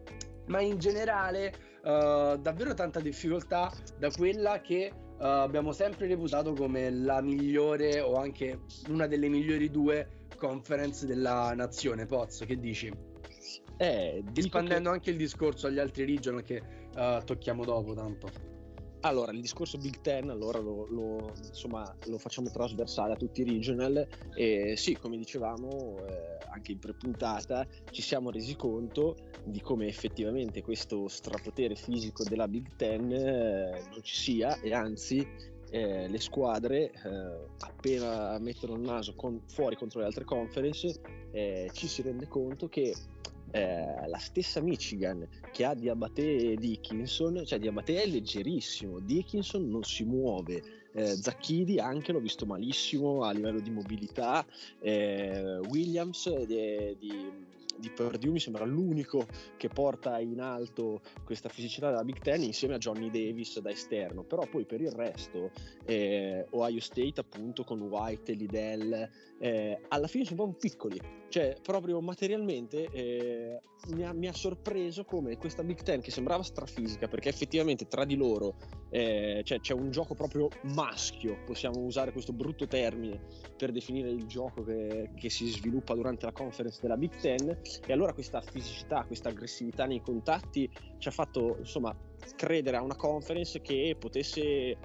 Ma 0.48 0.60
in 0.60 0.78
generale 0.78 1.75
uh, 1.86 2.36
davvero 2.36 2.74
tanta 2.74 3.00
difficoltà 3.00 3.72
da 3.98 4.10
quella 4.10 4.60
che 4.60 4.90
uh, 4.92 5.22
abbiamo 5.22 5.72
sempre 5.72 6.06
reputato 6.06 6.52
come 6.52 6.90
la 6.90 7.22
migliore 7.22 8.00
o 8.00 8.14
anche 8.16 8.60
una 8.88 9.06
delle 9.06 9.28
migliori 9.28 9.70
due 9.70 10.26
conference 10.36 11.06
della 11.06 11.54
nazione. 11.54 12.06
Pozzo, 12.06 12.44
che 12.44 12.58
dici? 12.58 12.92
Eh, 13.78 14.24
Espandendo 14.34 14.90
che... 14.90 14.96
anche 14.96 15.10
il 15.10 15.16
discorso 15.16 15.66
agli 15.66 15.78
altri 15.78 16.04
regional 16.04 16.42
che 16.42 16.62
uh, 16.94 17.22
tocchiamo 17.24 17.64
dopo 17.64 17.94
tanto. 17.94 18.45
Allora, 19.00 19.30
il 19.30 19.40
discorso 19.40 19.78
Big 19.78 20.00
Ten, 20.00 20.30
allora 20.30 20.58
lo, 20.58 20.86
lo, 20.90 21.32
insomma, 21.46 21.94
lo 22.06 22.18
facciamo 22.18 22.50
trasversale 22.50 23.12
a 23.12 23.16
tutti 23.16 23.42
i 23.42 23.44
regional 23.44 24.06
e 24.34 24.74
sì, 24.76 24.96
come 24.96 25.16
dicevamo 25.16 25.98
eh, 26.06 26.38
anche 26.50 26.72
in 26.72 26.78
prepuntata, 26.78 27.66
ci 27.90 28.02
siamo 28.02 28.30
resi 28.30 28.56
conto 28.56 29.16
di 29.44 29.60
come 29.60 29.86
effettivamente 29.86 30.62
questo 30.62 31.06
strapotere 31.08 31.76
fisico 31.76 32.24
della 32.24 32.48
Big 32.48 32.74
Ten 32.76 33.12
eh, 33.12 33.82
non 33.90 34.02
ci 34.02 34.16
sia 34.16 34.60
e 34.60 34.72
anzi 34.72 35.24
eh, 35.70 36.08
le 36.08 36.18
squadre 36.18 36.90
eh, 36.90 37.46
appena 37.60 38.38
mettono 38.38 38.74
il 38.74 38.80
naso 38.80 39.14
con, 39.14 39.40
fuori 39.46 39.76
contro 39.76 40.00
le 40.00 40.06
altre 40.06 40.24
conference 40.24 41.00
eh, 41.32 41.70
ci 41.72 41.86
si 41.86 42.02
rende 42.02 42.28
conto 42.28 42.68
che 42.68 42.94
eh, 43.56 44.06
la 44.08 44.18
stessa 44.18 44.60
Michigan 44.60 45.26
che 45.50 45.64
ha 45.64 45.74
Diabate 45.74 46.52
e 46.52 46.56
Dickinson, 46.56 47.42
cioè 47.46 47.58
Diabate 47.58 48.02
è 48.02 48.06
leggerissimo, 48.06 48.98
Dickinson 48.98 49.66
non 49.66 49.82
si 49.82 50.04
muove, 50.04 50.62
eh, 50.92 51.16
Zacchidi 51.16 51.78
anche 51.78 52.12
l'ho 52.12 52.20
visto 52.20 52.44
malissimo 52.44 53.22
a 53.24 53.32
livello 53.32 53.60
di 53.60 53.70
mobilità, 53.70 54.44
eh, 54.80 55.58
Williams 55.70 56.26
eh, 56.26 56.96
di 56.98 57.54
di 57.78 57.90
Purdue 57.90 58.30
mi 58.30 58.40
sembra 58.40 58.64
l'unico 58.64 59.26
che 59.56 59.68
porta 59.68 60.18
in 60.18 60.40
alto 60.40 61.00
questa 61.24 61.48
fisicità 61.48 61.90
della 61.90 62.04
Big 62.04 62.18
Ten 62.20 62.42
insieme 62.42 62.74
a 62.74 62.78
Johnny 62.78 63.10
Davis 63.10 63.58
da 63.60 63.70
esterno, 63.70 64.22
però 64.24 64.46
poi 64.46 64.64
per 64.64 64.80
il 64.80 64.90
resto 64.90 65.50
eh, 65.84 66.46
Ohio 66.50 66.80
State 66.80 67.20
appunto 67.20 67.64
con 67.64 67.80
White 67.80 68.32
e 68.32 68.34
Liddell 68.34 69.10
eh, 69.38 69.80
alla 69.88 70.06
fine 70.06 70.24
sono 70.24 70.36
proprio 70.36 70.58
piccoli, 70.58 71.00
cioè 71.28 71.56
proprio 71.60 72.00
materialmente 72.00 72.88
eh, 72.90 73.60
mi, 73.88 74.04
ha, 74.04 74.12
mi, 74.12 74.28
ha, 74.28 74.32
sorpreso 74.32 75.04
come 75.04 75.36
questa 75.36 75.62
Big 75.62 75.82
Ten 75.82 76.00
che 76.00 76.10
sembrava 76.10 76.42
strafisica 76.42 77.06
perché 77.08 77.28
effettivamente 77.28 77.86
tra 77.86 78.04
di 78.04 78.16
loro 78.16 78.56
eh, 78.88 79.42
cioè, 79.44 79.60
c'è 79.60 79.74
un 79.74 79.90
gioco 79.90 80.14
proprio 80.14 80.48
maschio, 80.74 81.42
possiamo 81.44 81.80
usare 81.80 82.12
questo 82.12 82.32
brutto 82.32 82.66
termine 82.66 83.20
per 83.56 83.72
definire 83.72 84.08
il 84.08 84.24
gioco 84.26 84.64
che, 84.64 85.10
che 85.14 85.28
si 85.28 85.46
sviluppa 85.48 85.94
durante 85.94 86.24
la 86.24 86.32
conference 86.32 86.80
della 86.80 86.96
Big 86.96 87.14
Ten 87.16 87.58
e 87.86 87.92
allora 87.92 88.12
questa 88.12 88.40
fisicità, 88.40 89.04
questa 89.04 89.28
aggressività 89.28 89.86
nei 89.86 90.00
contatti 90.00 90.70
ci 90.98 91.08
ha 91.08 91.10
fatto 91.10 91.56
insomma 91.58 91.94
credere 92.34 92.76
a 92.76 92.82
una 92.82 92.96
conference 92.96 93.60
che 93.60 93.96
potesse 93.98 94.76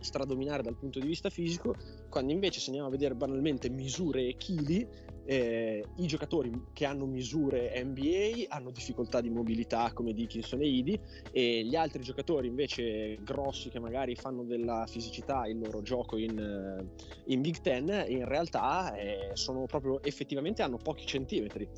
stradominare 0.00 0.62
dal 0.62 0.76
punto 0.76 1.00
di 1.00 1.06
vista 1.06 1.30
fisico, 1.30 1.74
quando 2.08 2.32
invece 2.32 2.60
se 2.60 2.66
andiamo 2.66 2.88
a 2.88 2.90
vedere 2.90 3.14
banalmente 3.14 3.68
misure 3.68 4.26
e 4.26 4.36
chili, 4.36 4.86
eh, 5.26 5.84
i 5.96 6.06
giocatori 6.06 6.52
che 6.72 6.84
hanno 6.84 7.04
misure 7.04 7.82
NBA 7.82 8.44
hanno 8.46 8.70
difficoltà 8.70 9.20
di 9.20 9.28
mobilità 9.28 9.92
come 9.92 10.12
Dickinson 10.12 10.62
e 10.62 10.68
Idi 10.68 11.00
e 11.32 11.64
gli 11.64 11.74
altri 11.74 12.02
giocatori 12.02 12.46
invece 12.46 13.18
grossi 13.22 13.68
che 13.68 13.80
magari 13.80 14.14
fanno 14.14 14.44
della 14.44 14.86
fisicità 14.86 15.48
il 15.48 15.58
loro 15.58 15.82
gioco 15.82 16.16
in, 16.16 16.38
eh, 16.38 17.32
in 17.32 17.40
Big 17.40 17.60
Ten 17.60 18.04
in 18.06 18.24
realtà 18.24 18.94
eh, 18.94 19.30
sono 19.32 19.66
proprio 19.66 20.00
effettivamente 20.02 20.62
hanno 20.62 20.76
pochi 20.76 21.04
centimetri 21.04 21.68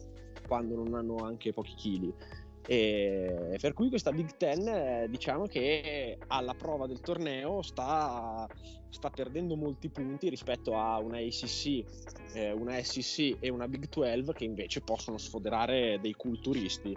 quando 0.47 0.75
non 0.77 0.95
hanno 0.95 1.17
anche 1.17 1.53
pochi 1.53 1.75
chili 1.75 2.15
e 2.71 3.57
per 3.63 3.73
cui 3.73 3.89
questa 3.89 4.13
Big 4.13 4.37
Ten 4.37 4.69
eh, 4.69 5.07
diciamo 5.09 5.47
che 5.47 6.19
alla 6.27 6.53
prova 6.53 6.87
del 6.87 7.01
torneo 7.01 7.63
sta, 7.63 8.47
sta, 8.91 9.09
perdendo 9.09 9.57
molti 9.57 9.89
punti 9.89 10.29
rispetto 10.29 10.77
a 10.77 10.99
una 10.99 11.17
ACC, 11.17 11.83
eh, 12.35 12.53
una 12.53 12.79
SEC 12.83 13.39
e 13.41 13.49
una 13.49 13.67
Big 13.67 13.89
12 13.89 14.35
che 14.35 14.45
invece 14.45 14.83
possono 14.83 15.17
sfoderare 15.17 15.99
dei 16.03 16.13
culturisti. 16.13 16.95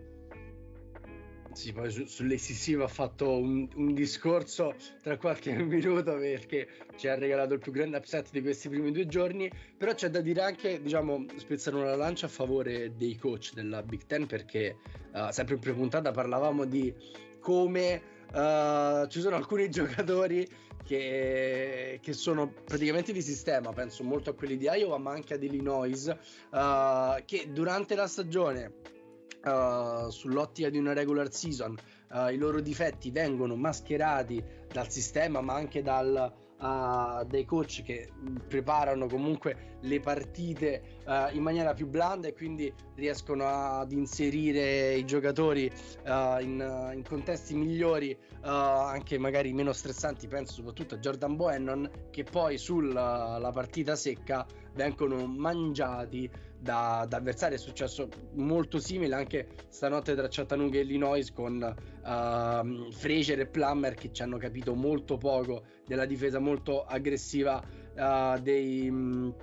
Sì, 1.53 1.73
poi 1.73 1.91
su, 1.91 2.05
sull'ACC 2.05 2.75
va 2.75 2.87
fatto 2.87 3.37
un, 3.37 3.67
un, 3.75 3.93
discorso 3.93 4.73
tra 5.01 5.17
qualche 5.17 5.51
minuto 5.61 6.15
perché 6.17 6.67
ci 6.95 7.07
ha 7.07 7.15
regalato 7.15 7.53
il 7.53 7.59
più 7.59 7.73
grande 7.73 7.97
upset 7.97 8.29
di 8.31 8.41
questi 8.41 8.69
primi 8.69 8.91
due 8.91 9.05
giorni, 9.05 9.51
però 9.77 9.93
c'è 9.93 10.09
da 10.09 10.21
dire 10.21 10.41
anche, 10.41 10.81
diciamo, 10.81 11.25
spezzare 11.35 11.75
una 11.75 11.95
lancia 11.95 12.27
a 12.27 12.29
favore 12.29 12.95
dei 12.95 13.17
coach 13.17 13.53
della 13.53 13.83
Big 13.83 14.05
Ten 14.05 14.27
perché 14.27 14.77
uh, 15.13 15.29
sempre 15.31 15.55
in 15.55 15.59
prepuntata 15.59 16.11
parlavamo 16.11 16.63
di 16.65 16.93
come 17.39 18.01
uh, 18.33 19.07
ci 19.07 19.19
sono 19.19 19.35
alcuni 19.35 19.67
giocatori 19.69 20.47
che, 20.83 21.99
che, 22.01 22.13
sono 22.13 22.51
praticamente 22.63 23.11
di 23.11 23.21
sistema, 23.21 23.73
penso 23.73 24.03
molto 24.03 24.29
a 24.29 24.33
quelli 24.33 24.55
di 24.57 24.65
Iowa 24.65 24.97
ma 24.97 25.11
anche 25.11 25.33
ad 25.33 25.43
Illinois, 25.43 26.15
uh, 26.51 27.23
che 27.25 27.49
durante 27.51 27.95
la 27.95 28.07
stagione 28.07 28.99
uh, 29.43 30.09
sull'ottica 30.09 30.69
di 30.69 30.77
una 30.77 30.93
regular 30.93 31.31
season 31.31 31.75
uh, 32.11 32.29
i 32.29 32.37
loro 32.37 32.59
difetti 32.61 33.11
vengono 33.11 33.55
mascherati 33.55 34.43
dal 34.71 34.89
sistema 34.89 35.41
ma 35.41 35.55
anche 35.55 35.81
dal, 35.81 36.33
uh, 36.59 37.25
dai 37.25 37.45
coach 37.45 37.83
che 37.83 38.09
preparano 38.47 39.07
comunque 39.07 39.77
le 39.81 39.99
partite 39.99 40.99
in 41.31 41.41
maniera 41.41 41.73
più 41.73 41.87
blanda 41.87 42.27
e 42.27 42.33
quindi 42.33 42.71
riescono 42.95 43.45
ad 43.45 43.91
inserire 43.91 44.93
i 44.93 45.03
giocatori 45.05 45.69
in, 46.05 46.91
in, 46.93 47.03
contesti 47.03 47.55
migliori, 47.55 48.15
anche 48.43 49.17
magari 49.17 49.51
meno 49.53 49.73
stressanti. 49.73 50.27
Penso 50.27 50.53
soprattutto 50.53 50.95
a 50.95 50.97
Jordan 50.99 51.35
Boennon, 51.35 51.89
che 52.11 52.23
poi 52.23 52.59
sulla 52.59 53.49
partita 53.51 53.95
secca 53.95 54.45
vengono 54.75 55.25
mangiati 55.25 56.29
da, 56.61 57.05
da, 57.09 57.17
avversari. 57.17 57.55
È 57.55 57.57
successo 57.57 58.07
molto 58.33 58.79
simile 58.79 59.15
anche 59.15 59.47
stanotte 59.67 60.15
tra 60.15 60.27
Chattanooga 60.29 60.77
e 60.77 60.81
Illinois 60.81 61.31
con 61.33 61.55
uh, 61.55 62.91
Fraser 62.91 63.39
e 63.39 63.47
Plummer 63.47 63.95
che 63.95 64.11
ci 64.11 64.21
hanno 64.21 64.37
capito 64.37 64.75
molto 64.75 65.17
poco 65.17 65.63
della 65.85 66.05
difesa 66.05 66.39
molto 66.39 66.83
aggressiva 66.83 67.61
uh, 67.95 68.39
dei, 68.39 68.87
um, 68.87 69.33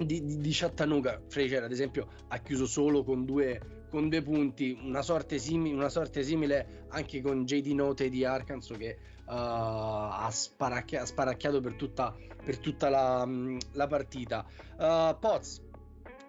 di, 0.00 0.24
di, 0.24 0.38
di, 0.38 0.50
Chattanooga. 0.52 1.22
Fraser, 1.28 1.62
ad 1.62 1.72
esempio, 1.72 2.08
ha 2.28 2.38
chiuso 2.38 2.66
solo 2.66 3.04
con 3.04 3.24
due, 3.24 3.86
con 3.88 4.08
due 4.08 4.22
punti, 4.22 4.76
una 4.82 5.02
sorte, 5.02 5.38
simile, 5.38 5.74
una 5.76 5.88
sorte 5.88 6.24
simile 6.24 6.86
anche 6.88 7.20
con 7.20 7.44
JD 7.44 7.68
Note 7.68 8.08
di 8.08 8.24
Arkansas 8.24 8.76
che 8.76 8.98
uh, 9.26 9.32
ha, 9.32 10.28
sparacchia, 10.30 11.02
ha, 11.02 11.06
sparacchiato 11.06 11.60
per 11.60 11.74
tutta, 11.74 12.14
per 12.44 12.58
tutta 12.58 12.88
la, 12.88 13.28
la 13.72 13.86
partita. 13.86 14.44
Uh, 14.76 15.16
Poz, 15.18 15.62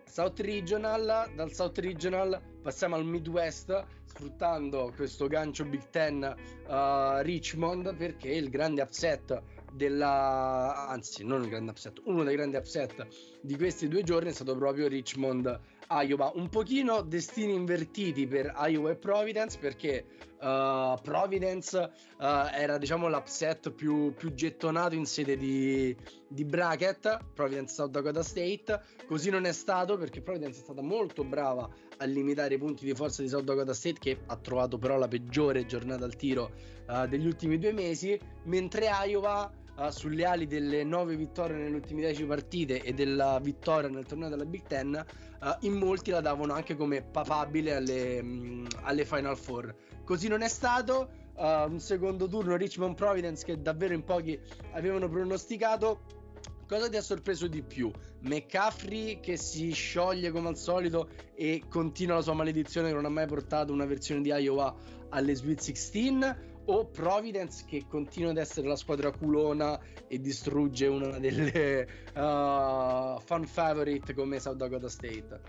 South 0.06 0.40
Regional, 0.40 1.32
dal 1.36 1.52
South 1.52 1.78
Regional 1.80 2.42
passiamo 2.62 2.96
al 2.96 3.06
Midwest 3.06 3.86
sfruttando 4.06 4.94
questo 4.96 5.28
gancio 5.28 5.66
Big 5.66 5.90
Ten 5.90 6.24
uh, 6.68 7.22
Richmond 7.22 7.96
perché 7.96 8.30
il 8.30 8.50
grande 8.50 8.82
upset 8.82 9.42
della 9.74 10.88
anzi 10.88 11.26
non 11.26 11.44
il 11.44 11.50
grande 11.50 11.72
upset 11.72 12.02
uno 12.06 12.24
dei 12.24 12.36
grandi 12.36 12.56
upset 12.56 13.06
di 13.42 13.58
questi 13.58 13.90
due 13.90 14.04
giorni 14.04 14.30
è 14.30 14.34
stato 14.34 14.56
proprio 14.56 14.88
Richmond 14.88 15.60
Iowa 15.90 16.32
un 16.36 16.50
pochino 16.50 17.02
destini 17.02 17.54
invertiti 17.54 18.28
per 18.28 18.54
Iowa 18.58 18.92
e 18.92 18.96
Providence 18.96 19.58
perché 19.60 20.06
uh, 20.40 21.00
Providence 21.02 21.78
uh, 21.78 22.24
era 22.54 22.78
diciamo 22.78 23.08
l'upset 23.08 23.72
più, 23.72 24.14
più, 24.14 24.34
gettonato 24.34 24.96
in 24.96 25.06
sede 25.06 25.38
di, 25.38 25.96
di 26.28 26.44
bracket 26.44 27.20
Providence 27.34 27.74
South 27.74 27.92
Dakota 27.92 28.24
State. 28.24 28.82
Così 29.06 29.30
non 29.30 29.46
è 29.46 29.52
stato 29.52 29.98
perché 29.98 30.22
Providence 30.22 30.60
è 30.60 30.64
stata 30.64 30.82
molto 30.82 31.24
brava 31.24 31.70
a 31.98 32.06
limitare 32.06 32.56
i 32.56 32.58
punti 32.58 32.86
di 32.86 32.94
forza 32.94 33.22
di 33.22 33.28
South 33.28 33.44
Dakota 33.44 33.74
State 33.74 34.00
che 34.00 34.20
ha 34.26 34.36
trovato 34.38 34.78
però 34.78 34.98
la 34.98 35.08
peggiore 35.08 35.66
giornata 35.66 36.06
al 36.06 36.16
tiro 36.16 36.52
uh, 36.88 37.08
degli 37.08 37.26
ultimi 37.26 37.58
due 37.58 37.74
mesi 37.74 38.20
mentre 38.44 38.90
Iowa 39.06 39.64
uh, 39.78 39.90
sulle 39.90 40.26
ali 40.26 40.48
delle 40.48 40.84
nove 40.84 41.16
vittorie 41.16 41.56
nelle 41.56 41.76
ultime 41.76 42.02
10 42.02 42.26
partite 42.26 42.82
e 42.82 42.94
della 42.94 43.40
vittoria 43.40 43.90
nel 43.90 44.06
torneo 44.06 44.30
della 44.30 44.46
Big 44.46 44.64
Ten, 44.68 45.06
uh, 45.42 45.66
in 45.66 45.74
molti 45.74 46.12
la 46.12 46.22
davano 46.22 46.54
anche 46.54 46.76
come 46.76 47.02
papabile 47.02 47.76
alle, 47.76 48.20
um, 48.20 48.68
alle 48.84 49.06
Final 49.06 49.38
Four. 49.38 49.76
Così 50.04 50.28
non 50.28 50.42
è 50.42 50.48
stato. 50.48 51.24
uh, 51.36 51.70
un 51.70 51.80
secondo 51.80 52.28
turno 52.28 52.56
Richmond 52.56 52.96
Providence 52.96 53.44
che 53.44 53.62
davvero 53.62 53.94
in 53.94 54.04
pochi 54.04 54.40
avevano 54.72 55.10
pronosticato. 55.10 56.24
Cosa 56.68 56.90
ti 56.90 56.98
ha 56.98 57.02
sorpreso 57.02 57.46
di 57.46 57.62
più? 57.62 57.92
McCaffrey 58.22 59.20
che 59.20 59.38
si 59.38 59.72
scioglie 59.72 60.32
come 60.32 60.48
al 60.48 60.58
solito 60.58 61.10
e 61.36 61.64
continua 61.70 62.16
la 62.16 62.22
sua 62.22 62.34
maledizione 62.34 62.88
che 62.88 62.96
non 62.96 63.06
ha 63.06 63.10
mai 63.10 63.28
portato 63.28 63.72
una 63.72 63.86
versione 63.86 64.22
di 64.22 64.30
Iowa 64.30 64.76
alle 65.10 65.36
Sweet 65.36 65.60
16 65.60 66.36
o 66.66 66.86
Providence 66.88 67.66
che 67.66 67.86
continua 67.88 68.32
ad 68.32 68.38
essere 68.38 68.68
la 68.68 68.76
squadra 68.76 69.12
culona 69.12 69.80
e 70.08 70.20
distrugge 70.20 70.88
una 70.88 71.20
delle 71.20 71.88
uh, 72.16 73.20
fan 73.20 73.46
favorite 73.46 74.14
come 74.14 74.40
South 74.40 74.58
Dakota 74.58 74.90
State? 74.90 75.42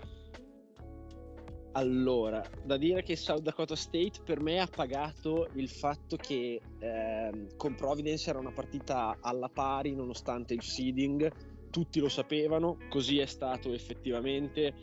Allora, 1.73 2.43
da 2.63 2.75
dire 2.75 3.03
che 3.03 3.15
South 3.15 3.43
Dakota 3.43 3.75
State 3.75 4.21
per 4.25 4.41
me 4.41 4.59
ha 4.59 4.67
pagato 4.67 5.47
il 5.53 5.69
fatto 5.69 6.15
che 6.15 6.59
eh, 6.79 7.47
con 7.55 7.75
Providence 7.75 8.29
era 8.29 8.39
una 8.39 8.51
partita 8.51 9.15
alla 9.21 9.47
pari 9.47 9.93
nonostante 9.93 10.55
il 10.55 10.63
seeding, 10.63 11.31
tutti 11.69 11.99
lo 11.99 12.09
sapevano, 12.09 12.77
così 12.89 13.19
è 13.19 13.27
stato 13.27 13.73
effettivamente 13.73 14.73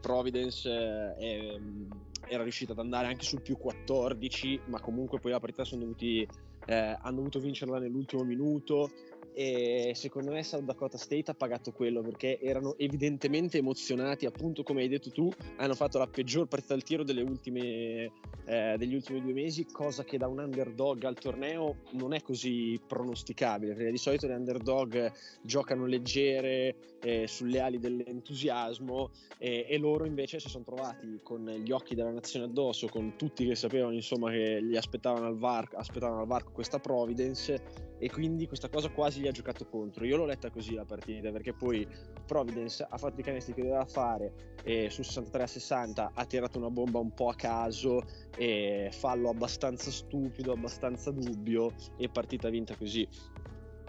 Providence 0.00 0.68
eh, 1.18 1.60
era 2.30 2.44
riuscita 2.44 2.72
ad 2.72 2.78
andare 2.78 3.08
anche 3.08 3.24
sul 3.24 3.42
più 3.42 3.58
14, 3.58 4.60
ma 4.66 4.80
comunque 4.80 5.18
poi 5.18 5.32
la 5.32 5.40
partita 5.40 5.64
sono 5.64 5.82
dovuti, 5.82 6.26
eh, 6.64 6.96
hanno 7.00 7.16
dovuto 7.16 7.40
vincerla 7.40 7.80
nell'ultimo 7.80 8.22
minuto 8.22 8.90
e 9.32 9.92
secondo 9.94 10.30
me 10.32 10.42
South 10.42 10.64
Dakota 10.64 10.98
State 10.98 11.30
ha 11.30 11.34
pagato 11.34 11.72
quello 11.72 12.02
perché 12.02 12.40
erano 12.40 12.76
evidentemente 12.78 13.58
emozionati 13.58 14.26
appunto 14.26 14.62
come 14.62 14.82
hai 14.82 14.88
detto 14.88 15.10
tu 15.10 15.30
hanno 15.56 15.74
fatto 15.74 15.98
la 15.98 16.06
peggior 16.06 16.46
partita 16.46 16.74
al 16.74 16.82
tiro 16.82 17.04
ultime, 17.22 18.12
eh, 18.44 18.74
degli 18.76 18.94
ultimi 18.94 19.20
due 19.20 19.32
mesi 19.32 19.66
cosa 19.66 20.04
che 20.04 20.18
da 20.18 20.26
un 20.26 20.38
underdog 20.38 21.04
al 21.04 21.18
torneo 21.18 21.76
non 21.92 22.12
è 22.12 22.22
così 22.22 22.80
pronosticabile 22.86 23.74
perché 23.74 23.90
di 23.90 23.98
solito 23.98 24.26
le 24.26 24.34
underdog 24.34 25.12
giocano 25.42 25.86
leggere 25.86 26.74
eh, 27.02 27.26
sulle 27.26 27.60
ali 27.60 27.78
dell'entusiasmo 27.78 29.10
eh, 29.38 29.66
e 29.68 29.78
loro 29.78 30.04
invece 30.04 30.38
si 30.40 30.48
sono 30.48 30.64
trovati 30.64 31.20
con 31.22 31.44
gli 31.46 31.70
occhi 31.70 31.94
della 31.94 32.10
nazione 32.10 32.46
addosso 32.46 32.88
con 32.88 33.14
tutti 33.16 33.46
che 33.46 33.54
sapevano 33.54 33.94
insomma 33.94 34.30
che 34.30 34.62
gli 34.62 34.76
aspettavano 34.76 35.26
al 35.26 35.38
varco, 35.38 35.76
aspettavano 35.76 36.20
al 36.20 36.26
varco 36.26 36.50
questa 36.52 36.78
Providence 36.78 37.89
e 38.02 38.10
quindi 38.10 38.46
questa 38.46 38.70
cosa 38.70 38.88
quasi 38.88 39.20
gli 39.20 39.28
ha 39.28 39.30
giocato 39.30 39.66
contro. 39.66 40.06
Io 40.06 40.16
l'ho 40.16 40.24
letta 40.24 40.50
così 40.50 40.74
la 40.74 40.86
partita 40.86 41.30
perché 41.30 41.52
poi 41.52 41.86
Providence 42.26 42.86
ha 42.88 42.96
fatto 42.96 43.20
i 43.20 43.22
canestri 43.22 43.52
che 43.52 43.60
doveva 43.60 43.84
fare 43.84 44.56
e 44.64 44.88
su 44.88 45.02
63 45.02 45.42
a 45.42 45.46
60 45.46 46.10
ha 46.14 46.24
tirato 46.24 46.58
una 46.58 46.70
bomba 46.70 46.98
un 46.98 47.12
po' 47.12 47.28
a 47.28 47.34
caso 47.34 48.02
e 48.38 48.88
fallo 48.90 49.28
abbastanza 49.28 49.90
stupido, 49.90 50.52
abbastanza 50.52 51.10
dubbio 51.10 51.74
e 51.98 52.08
partita 52.08 52.48
vinta 52.48 52.74
così. 52.74 53.06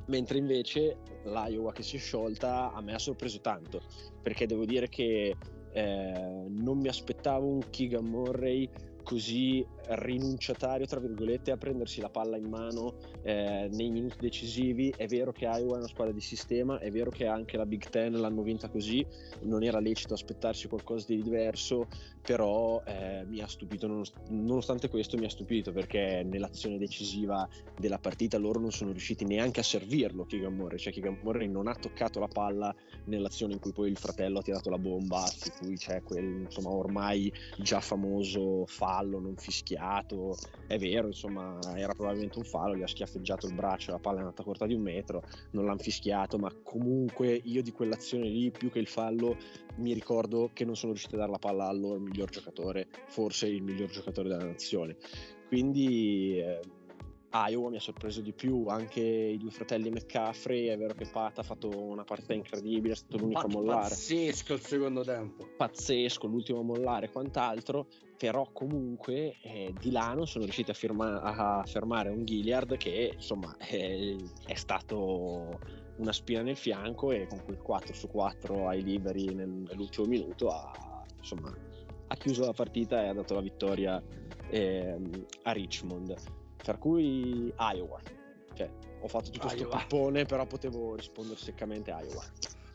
Mentre 0.08 0.40
invece 0.40 0.98
l'Iowa 1.24 1.72
che 1.72 1.84
si 1.84 1.96
è 1.96 2.00
sciolta 2.00 2.74
a 2.74 2.82
me 2.82 2.94
ha 2.94 3.00
sorpreso 3.00 3.40
tanto 3.40 3.82
perché 4.22 4.46
devo 4.46 4.66
dire 4.66 4.90
che 4.90 5.38
eh, 5.72 6.46
non 6.50 6.80
mi 6.80 6.90
aspettavo 6.90 7.48
un 7.48 7.62
Keegan 7.70 8.04
Murray 8.04 8.70
così 9.04 9.66
rinunciatario, 9.88 10.86
tra 10.86 11.00
virgolette, 11.00 11.52
a 11.52 11.58
prendersi 11.58 12.02
la 12.02 12.10
palla 12.10 12.38
in 12.38 12.50
mano 12.50 12.98
eh, 13.24 13.68
nei 13.72 13.90
minuti 13.90 14.16
decisivi. 14.20 14.94
È 14.96 15.08
vero 15.08 15.32
che 15.32 15.46
Iowa 15.46 15.76
è 15.76 15.78
una 15.80 15.88
squadra 15.88 16.14
di 16.14 16.22
sistema, 16.22 16.80
è 16.80 16.92
vero 16.92 17.10
che 17.10 17.26
anche 17.26 17.58
la 17.58 17.66
Big 17.66 17.90
Ten 17.90 18.14
l'hanno 18.14 18.42
vinta 18.42 18.70
così, 18.70 19.06
non 19.42 19.64
era 19.64 19.80
lecito 19.80 20.14
aspettarsi 20.14 20.68
qualcosa 20.68 21.08
di 21.08 21.22
diverso, 21.22 21.88
però 22.22 22.84
eh, 22.86 23.26
mi 23.26 23.42
ha 23.42 23.48
stupito, 23.48 24.06
nonostante 24.30 24.88
questo 24.90 25.18
mi 25.18 25.26
ha 25.26 25.30
stupito 25.30 25.72
perché 25.72 26.24
nell'azione 26.24 26.78
decisiva 26.78 27.48
della 27.80 27.98
partita 27.98 28.38
loro 28.38 28.60
non 28.60 28.72
sono 28.72 28.92
riusciti 28.92 29.26
neanche 29.26 29.60
a 29.60 29.64
servirlo 29.64 30.26
Keegan 30.26 30.54
Murray, 30.54 30.78
cioè 30.78 30.94
Keegan 30.94 31.20
Murray 31.24 31.48
non 31.48 31.68
ha 31.68 31.74
toccato 31.74 32.20
la 32.20 32.28
palla 32.28 32.74
nell'azione 33.06 33.54
in 33.54 33.60
cui 33.60 33.72
poi 33.72 33.90
il 33.90 33.98
fratello 33.98 34.40
ha 34.40 34.44
tirato 34.44 34.70
la 34.70 34.78
bomba, 34.78 35.26
su 35.26 35.52
cui 35.60 35.76
c'è 35.76 36.04
quel 36.04 36.42
insomma 36.44 36.70
ormai 36.70 37.32
già 37.58 37.80
famoso 37.80 38.66
fallo 38.68 39.20
non 39.20 39.36
fischiato 39.36 39.71
schiato, 39.72 40.36
è 40.68 40.78
vero, 40.78 41.08
insomma, 41.08 41.58
era 41.76 41.94
probabilmente 41.94 42.38
un 42.38 42.44
fallo, 42.44 42.76
gli 42.76 42.82
ha 42.82 42.88
schiaffeggiato 42.88 43.48
il 43.48 43.54
braccio, 43.54 43.92
la 43.92 44.00
palla 44.00 44.18
è 44.18 44.22
andata 44.22 44.44
corta 44.44 44.66
di 44.66 44.74
un 44.74 44.82
metro, 44.82 45.24
non 45.52 45.66
l'hanno 45.66 45.80
fischiato, 45.80 46.38
ma 46.38 46.54
comunque 46.64 47.40
io 47.44 47.62
di 47.62 47.72
quell'azione 47.72 48.28
lì, 48.28 48.52
più 48.52 48.70
che 48.70 48.80
il 48.80 48.88
fallo, 48.88 49.38
mi 49.78 49.94
ricordo 49.94 50.50
che 50.54 50.66
non 50.66 50.76
sono 50.76 50.92
riuscito 50.92 51.16
a 51.16 51.20
dare 51.20 51.32
la 51.32 51.40
palla 51.40 51.68
al 51.68 51.80
loro 51.80 52.00
miglior 52.00 52.30
giocatore, 52.30 52.88
forse 53.08 53.48
il 53.48 53.64
miglior 53.64 53.90
giocatore 53.90 54.28
della 54.28 54.46
nazione. 54.46 54.98
Quindi 55.48 56.40
eh, 56.40 56.60
Iowa 57.34 57.70
mi 57.70 57.78
ha 57.78 57.82
sorpreso 57.82 58.22
di 58.22 58.34
più, 58.34 58.66
anche 58.68 59.00
i 59.00 59.38
due 59.38 59.52
fratelli 59.52 59.90
McCaffrey, 59.90 60.68
è 60.68 60.78
vero 60.78 60.94
che 60.94 61.08
Pat 61.10 61.40
ha 61.40 61.44
fatto 61.44 61.70
una 61.70 62.04
partita 62.04 62.34
incredibile, 62.34 62.94
è 62.94 62.98
stato 62.98 63.18
l'unico 63.18 63.42
Pat, 63.42 63.50
a 63.50 63.54
mollare. 63.54 63.90
Pazzesco 63.90 64.54
il 64.54 64.62
secondo 64.62 65.04
tempo. 65.04 65.48
Pazzesco, 65.56 66.28
l'ultimo 66.28 66.60
a 66.60 66.64
mollare 66.64 67.06
e 67.06 67.12
quant'altro, 67.12 67.88
però 68.22 68.48
comunque 68.54 69.38
eh, 69.42 69.74
di 69.80 69.90
là 69.90 70.14
non 70.14 70.28
sono 70.28 70.44
riusciti 70.44 70.70
a, 70.70 70.76
firma- 70.76 71.24
a, 71.24 71.64
fermare 71.66 72.10
un 72.10 72.24
Gilliard 72.24 72.78
che 72.78 73.14
insomma 73.16 73.58
è, 73.58 74.16
è, 74.46 74.54
stato 74.54 75.60
una 75.96 76.14
spina 76.14 76.44
nel 76.44 76.56
fianco 76.56 77.12
e 77.12 77.26
con 77.26 77.44
quel 77.44 77.58
4 77.58 77.96
su 77.96 78.08
4 78.10 78.68
ai 78.68 78.84
liberi 78.84 79.34
nel, 79.34 79.50
nell'ultimo 79.50 80.06
minuto 80.06 80.50
ha, 80.50 81.04
insomma, 81.18 81.52
ha 82.06 82.16
chiuso 82.16 82.46
la 82.46 82.54
partita 82.54 83.04
e 83.04 83.08
ha 83.08 83.14
dato 83.14 83.34
la 83.34 83.42
vittoria 83.42 84.00
eh, 84.52 85.00
a 85.42 85.52
Richmond 85.54 86.14
per 86.64 86.78
cui 86.78 87.52
Iowa. 87.58 88.00
Cioè, 88.54 88.70
ho 89.00 89.08
fatto 89.08 89.32
tutto 89.32 89.48
questo 89.48 89.68
pippone, 89.68 90.26
però 90.26 90.46
potevo 90.46 90.94
rispondere 90.94 91.40
seccamente 91.40 91.90
Iowa. 91.90 92.24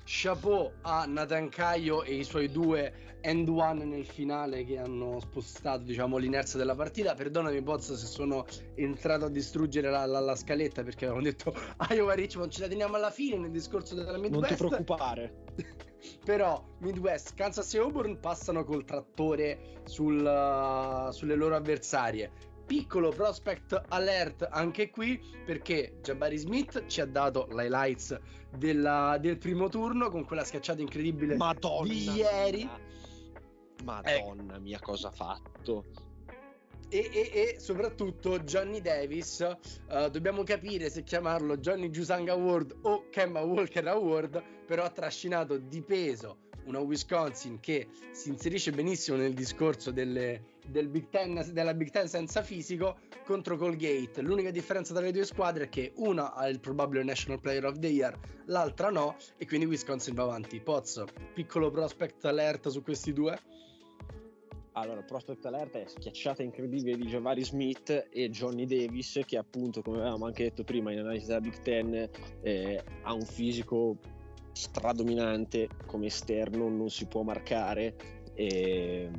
Chapeau 0.09 0.73
a 0.83 1.05
Nathan 1.05 1.49
Caio 1.49 2.05
e 2.05 2.14
i 2.14 2.23
suoi 2.23 2.49
due 2.49 3.19
end 3.23 3.49
one 3.49 3.85
nel 3.85 4.07
finale 4.07 4.64
che 4.64 4.79
hanno 4.79 5.19
spostato 5.19 5.83
diciamo, 5.83 6.16
l'inerzia 6.16 6.61
della 6.61 6.77
partita. 6.77 7.14
Perdonami, 7.14 7.61
Boz, 7.61 7.92
se 7.92 8.07
sono 8.07 8.47
entrato 8.77 9.25
a 9.25 9.29
distruggere 9.29 9.90
la, 9.90 10.07
la, 10.07 10.21
la 10.21 10.37
scaletta 10.37 10.85
perché 10.85 11.07
avevamo 11.07 11.25
detto 11.25 11.53
Iowa 11.90 12.14
Richmond 12.14 12.53
ce 12.53 12.61
la 12.61 12.69
teniamo 12.69 12.95
alla 12.95 13.11
fine 13.11 13.37
nel 13.37 13.51
discorso 13.51 13.97
della 13.97 14.16
Midwest. 14.16 14.33
Non 14.33 14.47
ti 14.47 14.55
preoccupare. 14.55 15.45
Però 16.25 16.64
Midwest, 16.79 17.35
Kansas 17.35 17.75
e 17.75 17.79
Auburn 17.79 18.21
passano 18.21 18.62
col 18.62 18.85
trattore 18.85 19.81
sul, 19.87 20.21
uh, 20.25 21.11
sulle 21.11 21.35
loro 21.35 21.57
avversarie 21.57 22.31
piccolo 22.66 23.11
prospect 23.11 23.81
alert 23.88 24.48
anche 24.50 24.90
qui 24.90 25.20
perché 25.44 25.98
Jabari 26.02 26.37
Smith 26.37 26.87
ci 26.87 27.00
ha 27.00 27.07
dato 27.07 27.46
l'highlights 27.50 28.18
della, 28.57 29.18
del 29.20 29.38
primo 29.38 29.68
turno 29.68 30.11
con 30.11 30.24
quella 30.24 30.44
schiacciata 30.44 30.81
incredibile 30.81 31.37
Madonna 31.37 31.88
di 31.88 32.11
ieri. 32.11 32.68
Madonna 33.85 34.57
eh. 34.57 34.61
mia, 34.61 34.81
cosa 34.81 35.09
ha 35.09 35.12
fatto? 35.12 35.85
E, 36.88 37.11
e, 37.12 37.31
e, 37.33 37.61
soprattutto 37.61 38.38
Johnny 38.40 38.81
Davis 38.81 39.40
uh, 39.88 40.09
dobbiamo 40.09 40.44
capire 40.44 40.88
se 40.88 41.02
chiamarlo 41.02 41.57
Johnny 41.57 41.90
Jusang 41.90 42.29
Award 42.29 42.79
o 42.83 43.09
Kemba 43.11 43.40
Walker 43.40 43.87
Award 43.88 44.40
però 44.64 44.85
ha 44.85 44.90
trascinato 44.90 45.59
di 45.59 45.83
peso 45.83 46.44
una 46.66 46.79
Wisconsin 46.79 47.59
che 47.61 47.88
si 48.12 48.29
inserisce 48.29 48.70
benissimo 48.70 49.16
nel 49.16 49.35
discorso 49.35 49.90
delle, 49.90 50.56
del 50.68 50.88
Big 50.88 51.09
Ten, 51.09 51.48
della 51.52 51.74
Big 51.74 51.90
Ten 51.90 52.09
senza 52.09 52.42
fisico 52.42 52.98
contro 53.24 53.57
Colgate. 53.57 54.22
L'unica 54.22 54.50
differenza 54.50 54.94
tra 54.94 55.02
le 55.02 55.12
due 55.12 55.24
squadre 55.24 55.64
è 55.64 55.68
che 55.68 55.92
una 55.96 56.35
ha 56.35 56.48
il 56.48 56.61
probabile 56.61 57.02
National 57.02 57.40
Player 57.40 57.64
of 57.64 57.79
the 57.79 57.88
Year, 57.88 58.18
l'altra 58.46 58.90
no, 58.90 59.16
e 59.37 59.46
quindi 59.46 59.66
Wisconsin 59.66 60.14
va 60.14 60.24
avanti. 60.24 60.61
Pozzo, 60.61 61.07
piccolo 61.35 61.70
prospect 61.70 62.24
alert 62.24 62.68
su 62.68 62.83
questi 62.83 63.12
due. 63.12 63.38
Allora, 64.72 65.00
prospect 65.02 65.44
alert 65.46 65.76
è 65.76 65.85
schiacciata 65.87 66.42
incredibile 66.42 66.96
di 66.96 67.07
Javari 67.07 67.42
Smith 67.42 68.09
e 68.11 68.29
Johnny 68.29 68.66
Davis, 68.66 69.20
che 69.24 69.38
appunto, 69.38 69.81
come 69.81 70.00
avevamo 70.00 70.26
anche 70.26 70.42
detto 70.44 70.64
prima 70.64 70.92
in 70.92 70.98
analisi 70.98 71.26
della 71.26 71.40
Big 71.40 71.62
Ten, 71.62 72.09
eh, 72.42 72.85
ha 73.02 73.12
un 73.14 73.24
fisico 73.24 73.96
stradominante 74.52 75.68
come 75.87 76.07
esterno, 76.07 76.68
non 76.68 76.90
si 76.90 77.07
può 77.07 77.22
marcare 77.22 77.94
e, 78.35 79.11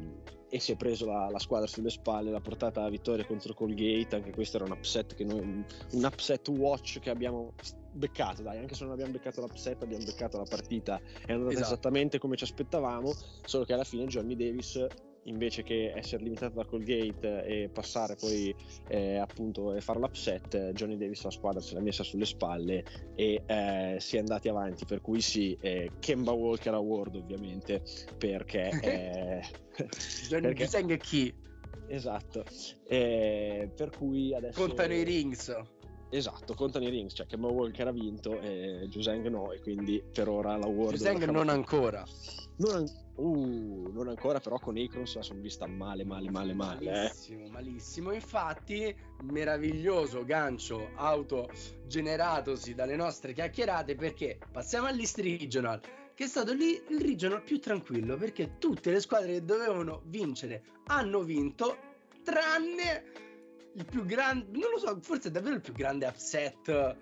e 0.49 0.59
si 0.59 0.71
è 0.71 0.75
preso 0.75 1.05
la, 1.05 1.29
la, 1.29 1.39
squadra 1.39 1.67
sulle 1.67 1.89
spalle, 1.89 2.31
l'ha 2.31 2.39
portata 2.39 2.79
alla 2.79 2.89
vittoria 2.89 3.25
contro 3.25 3.53
Colgate, 3.53 4.15
anche 4.15 4.31
questo 4.31 4.57
era 4.57 4.65
un 4.65 4.71
upset, 4.71 5.15
che 5.15 5.23
noi, 5.23 5.39
un 5.39 6.03
upset 6.03 6.47
watch 6.49 6.99
che 6.99 7.09
abbiamo 7.09 7.53
beccato, 7.91 8.43
dai, 8.43 8.57
anche 8.57 8.75
se 8.75 8.83
non 8.83 8.93
abbiamo 8.93 9.11
beccato 9.11 9.41
l'upset 9.41 9.81
abbiamo 9.83 10.05
beccato 10.05 10.37
la 10.37 10.45
partita, 10.47 10.99
è 11.25 11.33
andata 11.33 11.51
esatto. 11.51 11.67
esattamente 11.67 12.19
come 12.19 12.35
ci 12.35 12.43
aspettavamo, 12.43 13.13
solo 13.45 13.65
che 13.65 13.73
alla 13.73 13.83
fine 13.83 14.05
Johnny 14.05 14.35
Davis 14.35 14.85
invece 15.27 15.63
che 15.63 15.93
essere 15.95 16.23
limitato 16.23 16.55
da 16.55 16.65
Colgate 16.65 17.45
e 17.45 17.69
passare 17.69 18.15
poi 18.15 18.53
eh, 18.87 19.17
appunto 19.17 19.73
e 19.73 19.81
fare 19.81 19.99
l'upset, 19.99 20.71
Johnny 20.71 20.97
Davis 20.97 21.23
la 21.23 21.31
squadra 21.31 21.61
se 21.61 21.73
l'ha 21.73 21.81
messa 21.81 22.03
sulle 22.03 22.25
spalle 22.25 22.83
e 23.15 23.43
eh, 23.45 23.97
si 23.99 24.17
è 24.17 24.19
andati 24.19 24.49
avanti. 24.49 24.85
Per 24.85 25.01
cui 25.01 25.21
sì, 25.21 25.57
eh, 25.61 25.91
Kemba 25.99 26.31
Walker 26.31 26.73
Award 26.73 27.15
ovviamente 27.15 27.83
perché. 28.17 29.41
Johnny 30.27 30.53
perché... 30.53 30.97
chi? 30.97 31.33
Esatto. 31.87 32.43
Eh, 32.87 33.69
per 33.75 33.91
cui 33.91 34.33
adesso... 34.33 34.59
Contano 34.59 34.93
i 34.93 35.03
rings. 35.03 35.55
Esatto, 36.09 36.53
contano 36.53 36.85
i 36.85 36.89
rings, 36.89 37.13
cioè 37.13 37.27
Mo 37.37 37.49
Walker 37.49 37.87
ha 37.87 37.91
vinto 37.91 38.39
e 38.39 38.87
Juseng 38.87 39.27
no, 39.27 39.51
e 39.51 39.59
quindi 39.59 40.01
per 40.13 40.29
ora 40.29 40.55
la 40.55 40.67
World... 40.67 40.97
Juseng 40.97 41.25
non 41.25 41.49
ancora. 41.49 42.05
Non, 42.57 42.75
an- 42.75 43.06
uh, 43.17 43.89
non 43.91 44.07
ancora, 44.07 44.39
però 44.39 44.57
con 44.59 44.77
Akron 44.77 45.05
la 45.13 45.21
sono 45.21 45.39
vista 45.41 45.67
male, 45.67 46.03
male, 46.03 46.29
male, 46.29 46.53
male. 46.53 46.85
eh. 46.85 46.91
Malissimo, 46.91 47.47
malissimo. 47.49 48.11
Infatti, 48.13 48.95
meraviglioso 49.23 50.23
gancio 50.25 50.89
autogeneratosi 50.95 52.73
dalle 52.73 52.95
nostre 52.95 53.33
chiacchierate 53.33 53.95
perché 53.95 54.37
passiamo 54.51 54.87
all'East 54.87 55.19
Regional, 55.19 55.79
che 56.13 56.23
è 56.23 56.27
stato 56.27 56.53
lì 56.53 56.81
il 56.89 57.01
regional 57.01 57.43
più 57.43 57.59
tranquillo 57.59 58.17
perché 58.17 58.57
tutte 58.57 58.91
le 58.91 58.99
squadre 58.99 59.33
che 59.33 59.45
dovevano 59.45 60.01
vincere 60.05 60.63
hanno 60.87 61.21
vinto, 61.21 61.77
tranne 62.23 63.03
il 63.73 63.85
più 63.85 64.05
grande, 64.05 64.57
non 64.57 64.71
lo 64.71 64.79
so, 64.79 64.97
forse 65.01 65.27
è 65.27 65.31
davvero 65.31 65.55
il 65.55 65.61
più 65.61 65.73
grande 65.73 66.07
upset. 66.07 66.95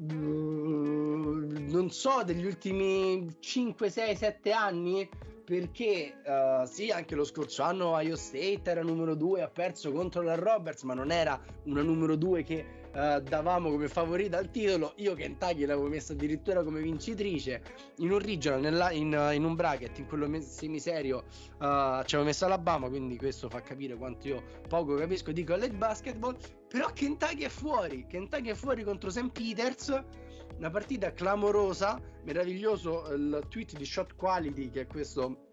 mm, 0.00 1.68
Non 1.68 1.90
so, 1.90 2.22
degli 2.24 2.44
ultimi 2.46 3.36
5, 3.38 3.90
6, 3.90 4.16
7 4.16 4.52
anni 4.52 5.08
perché 5.44 6.20
eh, 6.22 6.62
sì, 6.66 6.90
anche 6.90 7.14
lo 7.14 7.24
scorso 7.24 7.62
anno 7.62 7.88
Ohio 7.88 8.16
State 8.16 8.62
era 8.64 8.82
numero 8.82 9.14
2, 9.14 9.42
ha 9.42 9.48
perso 9.48 9.92
contro 9.92 10.22
la 10.22 10.34
Roberts, 10.34 10.82
ma 10.82 10.94
non 10.94 11.10
era 11.10 11.40
una 11.64 11.82
numero 11.82 12.16
2 12.16 12.42
che 12.42 12.66
eh, 12.94 13.22
davamo 13.22 13.70
come 13.70 13.88
favorita 13.88 14.38
al 14.38 14.50
titolo. 14.50 14.92
Io 14.96 15.14
Kentucky 15.14 15.64
l'avevo 15.64 15.88
messa 15.88 16.12
addirittura 16.12 16.62
come 16.62 16.80
vincitrice 16.80 17.62
in 17.98 18.10
un 18.10 18.18
regional, 18.18 18.60
nella- 18.60 18.92
in, 18.92 19.30
in 19.32 19.44
un 19.44 19.54
bracket, 19.54 19.98
in 19.98 20.06
quello 20.06 20.28
semiserio 20.40 21.24
eh, 21.60 22.02
ci 22.04 22.14
avevo 22.14 22.24
messo 22.24 22.44
Alabama, 22.44 22.88
quindi 22.88 23.16
questo 23.16 23.48
fa 23.48 23.60
capire 23.62 23.96
quanto 23.96 24.28
io 24.28 24.42
poco 24.68 24.94
capisco 24.94 25.32
di 25.32 25.44
college 25.44 25.74
basketball. 25.74 26.36
Però 26.68 26.90
Kentucky 26.92 27.42
è 27.42 27.48
fuori, 27.48 28.06
Kentucky 28.06 28.48
è 28.48 28.54
fuori 28.54 28.82
contro 28.82 29.10
St. 29.10 29.30
Peters 29.30 30.02
una 30.58 30.70
partita 30.70 31.12
clamorosa, 31.12 32.00
meraviglioso 32.24 33.12
il 33.12 33.44
tweet 33.48 33.76
di 33.76 33.84
Shot 33.84 34.14
Quality, 34.14 34.70
che 34.70 34.82
è 34.82 34.86
questo 34.86 35.48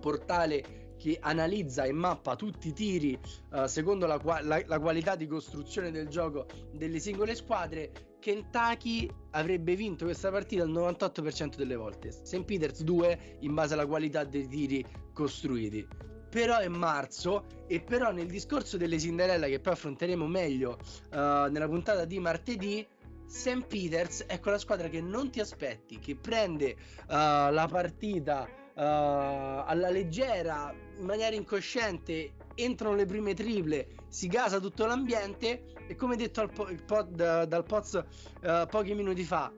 portale 0.00 0.94
che 0.98 1.16
analizza 1.20 1.84
e 1.84 1.92
mappa 1.92 2.34
tutti 2.36 2.68
i 2.68 2.72
tiri 2.72 3.18
eh, 3.52 3.68
secondo 3.68 4.06
la, 4.06 4.18
qua- 4.18 4.40
la- 4.42 4.62
la 4.66 4.80
qualità 4.80 5.14
di 5.14 5.26
costruzione 5.26 5.90
del 5.90 6.08
gioco 6.08 6.46
delle 6.72 6.98
singole 6.98 7.34
squadre. 7.34 7.92
Kentucky 8.20 9.08
avrebbe 9.30 9.76
vinto 9.76 10.04
questa 10.04 10.30
partita 10.30 10.64
il 10.64 10.72
98% 10.72 11.54
delle 11.54 11.76
volte, 11.76 12.10
St. 12.10 12.42
Peters 12.42 12.82
2 12.82 13.36
in 13.40 13.54
base 13.54 13.74
alla 13.74 13.86
qualità 13.86 14.24
dei 14.24 14.48
tiri 14.48 14.84
costruiti. 15.12 15.86
Però 16.28 16.58
è 16.58 16.68
marzo 16.68 17.46
e 17.68 17.80
però 17.80 18.10
nel 18.10 18.26
discorso 18.26 18.76
delle 18.76 18.98
Cinderella 18.98 19.46
che 19.46 19.60
poi 19.60 19.72
affronteremo 19.72 20.26
meglio 20.26 20.78
eh, 21.10 21.48
nella 21.48 21.68
puntata 21.68 22.04
di 22.04 22.18
martedì 22.18 22.86
St. 23.28 23.66
Peters 23.66 24.24
è 24.24 24.40
quella 24.40 24.58
squadra 24.58 24.88
che 24.88 25.02
non 25.02 25.30
ti 25.30 25.38
aspetti, 25.38 25.98
che 25.98 26.16
prende 26.16 26.76
uh, 27.08 27.12
la 27.12 27.68
partita 27.70 28.48
uh, 28.74 28.80
alla 28.80 29.90
leggera, 29.90 30.74
in 30.96 31.04
maniera 31.04 31.36
incosciente, 31.36 32.32
entrano 32.54 32.94
le 32.94 33.04
prime 33.04 33.34
triple, 33.34 33.88
si 34.08 34.28
gasa 34.28 34.58
tutto 34.58 34.86
l'ambiente 34.86 35.74
e 35.86 35.94
come 35.94 36.16
detto 36.16 36.48
po- 36.48 36.68
pod- 36.86 37.44
dal 37.44 37.64
Poz 37.64 37.92
uh, 37.92 38.66
pochi 38.66 38.94
minuti 38.94 39.24
fa, 39.24 39.52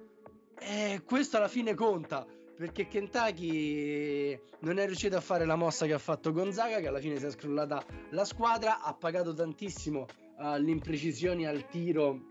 eh, 0.58 1.02
questo 1.04 1.36
alla 1.36 1.48
fine 1.48 1.74
conta. 1.74 2.26
Perché 2.60 2.88
Kentucky 2.88 4.38
non 4.58 4.78
è 4.78 4.84
riuscito 4.84 5.16
a 5.16 5.22
fare 5.22 5.46
la 5.46 5.56
mossa 5.56 5.86
che 5.86 5.94
ha 5.94 5.98
fatto 5.98 6.30
Gonzaga, 6.30 6.78
che 6.80 6.88
alla 6.88 6.98
fine 6.98 7.18
si 7.18 7.24
è 7.24 7.30
scrollata 7.30 7.82
la 8.10 8.26
squadra, 8.26 8.82
ha 8.82 8.92
pagato 8.92 9.32
tantissimo 9.32 10.04
uh, 10.36 10.56
le 10.58 10.70
imprecisioni 10.70 11.46
al 11.46 11.66
tiro 11.68 12.26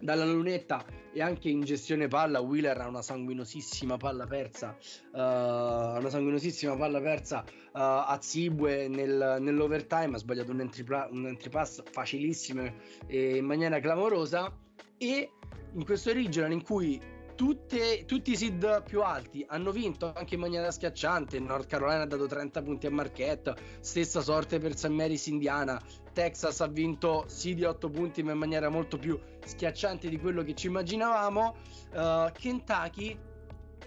dalla 0.00 0.24
lunetta 0.24 0.84
e 1.12 1.22
anche 1.22 1.48
in 1.48 1.62
gestione 1.62 2.08
palla 2.08 2.40
Wheeler 2.40 2.80
ha 2.80 2.88
una 2.88 3.02
sanguinosissima 3.02 3.96
palla 3.96 4.26
persa 4.26 4.76
uh, 5.12 5.18
una 5.18 6.10
sanguinosissima 6.10 6.76
palla 6.76 7.00
persa 7.00 7.44
uh, 7.46 7.70
a 7.72 8.18
Zibue 8.20 8.88
nel, 8.88 9.36
nell'overtime 9.40 10.16
ha 10.16 10.18
sbagliato 10.18 10.50
un 10.50 10.60
entry, 10.60 10.84
un 11.10 11.26
entry 11.26 11.50
pass 11.50 11.82
facilissimo 11.90 12.72
e 13.06 13.36
in 13.36 13.44
maniera 13.44 13.78
clamorosa 13.80 14.52
e 14.98 15.30
in 15.72 15.84
questo 15.84 16.12
regional 16.12 16.52
in 16.52 16.62
cui 16.62 17.00
tutte, 17.34 18.04
tutti 18.06 18.32
i 18.32 18.36
seed 18.36 18.82
più 18.84 19.02
alti 19.02 19.44
hanno 19.48 19.70
vinto 19.70 20.12
anche 20.14 20.34
in 20.34 20.40
maniera 20.40 20.70
schiacciante. 20.70 21.38
North 21.38 21.66
Carolina 21.66 22.02
ha 22.02 22.06
dato 22.06 22.26
30 22.26 22.62
punti 22.62 22.86
a 22.86 22.90
Marquette, 22.90 23.54
stessa 23.80 24.20
sorte 24.20 24.58
per 24.58 24.76
St. 24.76 24.88
Mary's 24.88 25.26
Indiana. 25.26 25.80
Texas 26.12 26.60
ha 26.60 26.68
vinto 26.68 27.24
sì 27.26 27.54
di 27.54 27.64
8 27.64 27.90
punti, 27.90 28.22
ma 28.22 28.32
in 28.32 28.38
maniera 28.38 28.68
molto 28.68 28.96
più 28.98 29.18
schiacciante 29.44 30.08
di 30.08 30.18
quello 30.18 30.42
che 30.42 30.54
ci 30.54 30.68
immaginavamo. 30.68 31.56
Uh, 31.92 32.30
Kentucky 32.32 33.18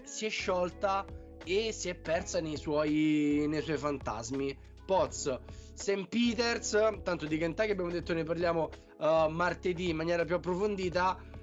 si 0.04 0.26
è 0.26 0.30
sciolta 0.30 1.06
e 1.44 1.72
si 1.72 1.90
è 1.90 1.96
persa 1.96 2.42
nei 2.42 2.58
suoi, 2.58 3.46
nei 3.48 3.62
suoi 3.62 3.78
fantasmi. 3.78 4.58
Poz, 4.86 5.38
St. 5.74 6.08
Peters, 6.08 6.78
tanto 7.04 7.26
di 7.26 7.38
Kentucky 7.38 7.72
abbiamo 7.72 7.92
detto 7.92 8.14
ne 8.14 8.24
parliamo 8.24 8.70
uh, 9.00 9.28
martedì 9.30 9.90
in 9.90 9.96
maniera 9.96 10.24
più 10.24 10.36
approfondita. 10.36 11.36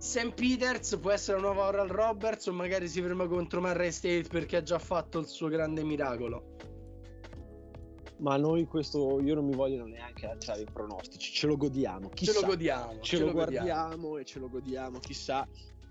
St. 0.00 0.32
Peters 0.32 0.98
può 0.98 1.10
essere 1.10 1.36
una 1.36 1.48
nuova 1.48 1.66
Oral 1.66 1.88
Roberts 1.88 2.46
o 2.46 2.54
magari 2.54 2.88
si 2.88 3.02
ferma 3.02 3.26
contro 3.26 3.60
Murray 3.60 3.90
State 3.90 4.28
perché 4.30 4.56
ha 4.56 4.62
già 4.62 4.78
fatto 4.78 5.18
il 5.18 5.26
suo 5.26 5.48
grande 5.48 5.84
miracolo. 5.84 6.56
Ma 8.20 8.38
noi 8.38 8.64
questo, 8.64 9.20
io 9.20 9.34
non 9.34 9.44
mi 9.44 9.54
voglio 9.54 9.84
neanche 9.84 10.26
lanciare 10.26 10.62
i 10.62 10.66
pronostici, 10.72 11.30
ce 11.32 11.46
lo 11.46 11.58
godiamo, 11.58 12.08
chissà. 12.08 12.32
Ce 12.32 12.40
lo 12.40 12.46
godiamo, 12.46 12.92
ce, 12.92 12.98
ce 13.02 13.18
lo, 13.18 13.32
godiamo. 13.32 13.66
guardiamo 13.66 14.16
e 14.16 14.24
ce 14.24 14.38
lo 14.38 14.48
godiamo, 14.48 14.98
chissà. 15.00 15.46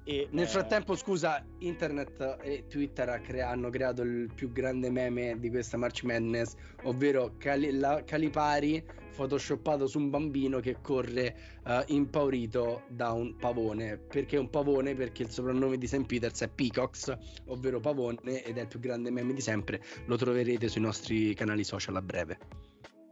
E, 0.09 0.27
Nel 0.31 0.45
eh, 0.45 0.47
frattempo, 0.47 0.95
scusa, 0.95 1.45
internet 1.59 2.39
e 2.41 2.65
Twitter 2.67 3.21
crea- 3.21 3.49
hanno 3.49 3.69
creato 3.69 4.01
il 4.01 4.31
più 4.33 4.51
grande 4.51 4.89
meme 4.89 5.37
di 5.37 5.51
questa 5.51 5.77
March 5.77 6.01
Madness, 6.01 6.55
ovvero 6.85 7.35
Cali- 7.37 7.77
la- 7.77 8.01
Calipari 8.03 8.83
photoshoppato 9.15 9.85
su 9.85 9.99
un 9.99 10.09
bambino 10.09 10.61
che 10.61 10.77
corre 10.81 11.37
eh, 11.63 11.83
impaurito 11.89 12.85
da 12.87 13.11
un 13.11 13.35
pavone. 13.35 13.99
Perché 13.99 14.37
un 14.37 14.49
pavone? 14.49 14.95
Perché 14.95 15.21
il 15.21 15.29
soprannome 15.29 15.77
di 15.77 15.85
St. 15.85 16.07
Peters 16.07 16.41
è 16.41 16.47
Peacocks, 16.49 17.15
ovvero 17.45 17.79
pavone, 17.79 18.43
ed 18.43 18.57
è 18.57 18.61
il 18.61 18.67
più 18.67 18.79
grande 18.79 19.11
meme 19.11 19.35
di 19.35 19.41
sempre. 19.41 19.79
Lo 20.07 20.15
troverete 20.15 20.69
sui 20.69 20.81
nostri 20.81 21.35
canali 21.35 21.63
social 21.63 21.95
a 21.95 22.01
breve. 22.01 22.39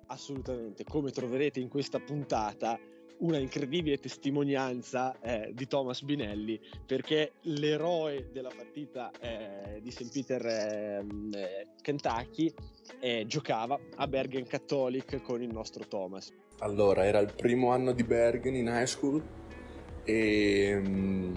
assolutamente, 0.08 0.84
come 0.84 1.12
troverete 1.12 1.60
in 1.60 1.68
questa 1.68 2.00
puntata, 2.00 2.80
una 3.20 3.38
incredibile 3.38 3.98
testimonianza 3.98 5.20
eh, 5.22 5.52
di 5.54 5.68
Thomas 5.68 6.02
Binelli, 6.02 6.60
perché 6.86 7.34
l'eroe 7.42 8.30
della 8.32 8.52
partita 8.56 9.12
eh, 9.20 9.80
di 9.82 9.92
St. 9.92 10.12
Peter 10.12 10.46
ehm, 10.46 11.32
eh, 11.34 11.68
Kentucky 11.82 12.54
eh, 13.00 13.26
giocava 13.28 13.80
a 13.96 14.08
Bergen 14.08 14.46
Catholic 14.46 15.22
con 15.22 15.42
il 15.42 15.52
nostro 15.52 15.86
Thomas. 15.88 16.32
Allora, 16.60 17.06
era 17.06 17.20
il 17.20 17.34
primo 17.36 17.72
anno 17.72 17.92
di 17.92 18.04
Bergen 18.04 18.56
in 18.56 18.68
high 18.68 18.86
school 18.86 19.24
e 20.04 20.76
mm, 20.76 21.36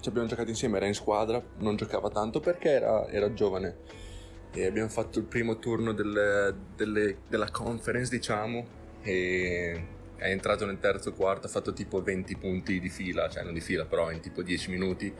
ci 0.00 0.08
abbiamo 0.08 0.28
giocato 0.28 0.48
insieme, 0.48 0.76
era 0.76 0.86
in 0.86 0.94
squadra, 0.94 1.42
non 1.58 1.76
giocava 1.76 2.08
tanto 2.08 2.40
perché 2.40 2.70
era, 2.70 3.06
era 3.08 3.32
giovane 3.32 4.08
e 4.52 4.66
abbiamo 4.66 4.88
fatto 4.88 5.18
il 5.18 5.26
primo 5.26 5.58
turno 5.58 5.92
del- 5.92 6.56
delle- 6.74 7.18
della 7.28 7.50
conference, 7.50 8.10
diciamo, 8.10 8.66
e 9.02 9.98
è 10.20 10.28
entrato 10.28 10.66
nel 10.66 10.78
terzo 10.78 11.14
quarto, 11.14 11.46
ha 11.46 11.50
fatto 11.50 11.72
tipo 11.72 12.02
20 12.02 12.36
punti 12.36 12.78
di 12.78 12.90
fila, 12.90 13.28
cioè 13.30 13.42
non 13.42 13.54
di 13.54 13.60
fila, 13.60 13.86
però 13.86 14.10
in 14.10 14.20
tipo 14.20 14.42
10 14.42 14.70
minuti. 14.70 15.12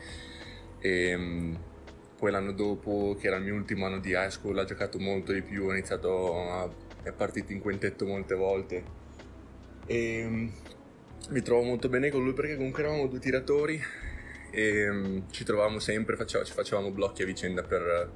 E 0.79 1.17
mm, 1.17 1.55
poi 2.17 2.31
l'anno 2.31 2.51
dopo, 2.51 3.17
che 3.19 3.25
era 3.25 3.37
il 3.37 3.43
mio 3.43 3.55
ultimo 3.55 3.87
anno 3.87 3.99
di 3.99 4.11
high 4.11 4.29
school, 4.29 4.59
ha 4.59 4.63
giocato 4.63 4.99
molto 4.99 5.33
di 5.33 5.41
più, 5.41 5.67
ha 5.69 5.73
iniziato 5.73 6.39
a... 6.39 6.69
è 7.01 7.11
partito 7.11 7.51
in 7.51 7.59
quintetto 7.59 8.05
molte 8.05 8.35
volte. 8.35 8.83
E 9.87 10.23
mm, 10.27 10.47
mi 11.29 11.41
trovo 11.41 11.63
molto 11.63 11.89
bene 11.89 12.11
con 12.11 12.23
lui 12.23 12.33
perché 12.33 12.55
comunque 12.55 12.83
eravamo 12.83 13.07
due 13.07 13.19
tiratori 13.19 13.81
e 14.51 14.91
mm, 14.91 15.17
ci 15.31 15.43
trovavamo 15.43 15.79
sempre, 15.79 16.15
faceva- 16.15 16.43
ci 16.43 16.53
facevamo 16.53 16.91
blocchi 16.91 17.23
a 17.23 17.25
vicenda 17.25 17.63
per, 17.63 18.11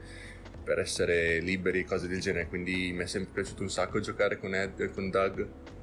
per 0.64 0.78
essere 0.78 1.40
liberi 1.40 1.84
cose 1.84 2.08
del 2.08 2.20
genere, 2.20 2.48
quindi 2.48 2.94
mi 2.94 3.04
è 3.04 3.08
sempre 3.08 3.42
piaciuto 3.42 3.64
un 3.64 3.72
sacco 3.72 4.00
giocare 4.00 4.38
con 4.38 4.54
Ed 4.54 4.80
e 4.80 4.92
con 4.92 5.10
Doug 5.10 5.74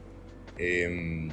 e, 0.54 0.88
mm, 0.88 1.30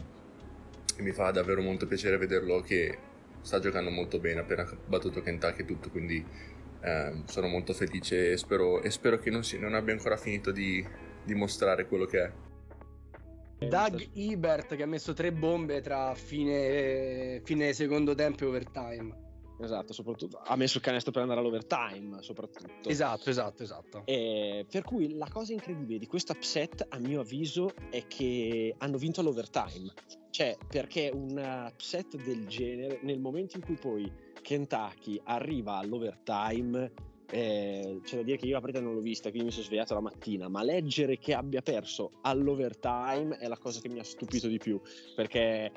e 0.97 1.01
mi 1.01 1.11
fa 1.11 1.31
davvero 1.31 1.61
molto 1.61 1.87
piacere 1.87 2.17
vederlo 2.17 2.61
che 2.61 2.97
sta 3.41 3.59
giocando 3.59 3.89
molto 3.89 4.19
bene, 4.19 4.41
appena 4.41 4.69
battuto 4.85 5.21
Kentucky 5.21 5.61
e 5.61 5.65
tutto, 5.65 5.89
quindi 5.89 6.23
ehm, 6.81 7.25
sono 7.25 7.47
molto 7.47 7.73
felice 7.73 8.31
e 8.31 8.37
spero, 8.37 8.81
e 8.81 8.89
spero 8.89 9.17
che 9.17 9.29
non, 9.29 9.43
si- 9.43 9.59
non 9.59 9.73
abbia 9.73 9.93
ancora 9.93 10.17
finito 10.17 10.51
di 10.51 10.85
dimostrare 11.23 11.87
quello 11.87 12.05
che 12.05 12.23
è. 12.23 12.31
Doug 13.67 14.09
Ebert 14.13 14.75
che 14.75 14.83
ha 14.83 14.87
messo 14.87 15.13
tre 15.13 15.33
bombe 15.33 15.81
tra 15.81 16.15
fine, 16.15 17.41
fine 17.43 17.73
secondo 17.73 18.15
tempo 18.15 18.43
e 18.43 18.47
overtime. 18.47 19.28
Esatto, 19.59 19.93
soprattutto 19.93 20.41
ha 20.43 20.55
messo 20.55 20.77
il 20.77 20.83
canestro 20.83 21.11
per 21.11 21.21
andare 21.21 21.39
all'overtime, 21.39 22.21
soprattutto. 22.21 22.89
Esatto, 22.89 23.29
esatto, 23.29 23.63
esatto. 23.63 24.01
E 24.05 24.65
per 24.69 24.83
cui 24.83 25.13
la 25.15 25.27
cosa 25.29 25.53
incredibile 25.53 25.99
di 25.99 26.07
questo 26.07 26.33
upset, 26.33 26.85
a 26.89 26.97
mio 26.99 27.21
avviso, 27.21 27.71
è 27.89 28.07
che 28.07 28.75
hanno 28.77 28.97
vinto 28.97 29.21
all'overtime. 29.21 29.93
Cioè, 30.29 30.57
perché 30.67 31.11
un 31.13 31.37
upset 31.71 32.15
del 32.23 32.47
genere, 32.47 32.99
nel 33.03 33.19
momento 33.19 33.57
in 33.57 33.63
cui 33.63 33.75
poi 33.75 34.11
Kentucky 34.41 35.19
arriva 35.23 35.77
all'overtime, 35.77 36.91
eh, 37.31 37.99
c'è 38.03 38.17
da 38.17 38.23
dire 38.23 38.37
che 38.37 38.45
io 38.45 38.53
la 38.53 38.61
partita 38.61 38.81
non 38.81 38.93
l'ho 38.93 39.01
vista, 39.01 39.29
quindi 39.29 39.47
mi 39.47 39.53
sono 39.53 39.65
svegliato 39.65 39.93
la 39.93 40.01
mattina, 40.01 40.47
ma 40.47 40.63
leggere 40.63 41.17
che 41.17 41.33
abbia 41.33 41.61
perso 41.61 42.11
all'overtime 42.21 43.37
è 43.37 43.47
la 43.47 43.57
cosa 43.57 43.79
che 43.81 43.89
mi 43.89 43.99
ha 43.99 44.03
stupito 44.03 44.47
di 44.47 44.57
più, 44.57 44.79
perché 45.15 45.71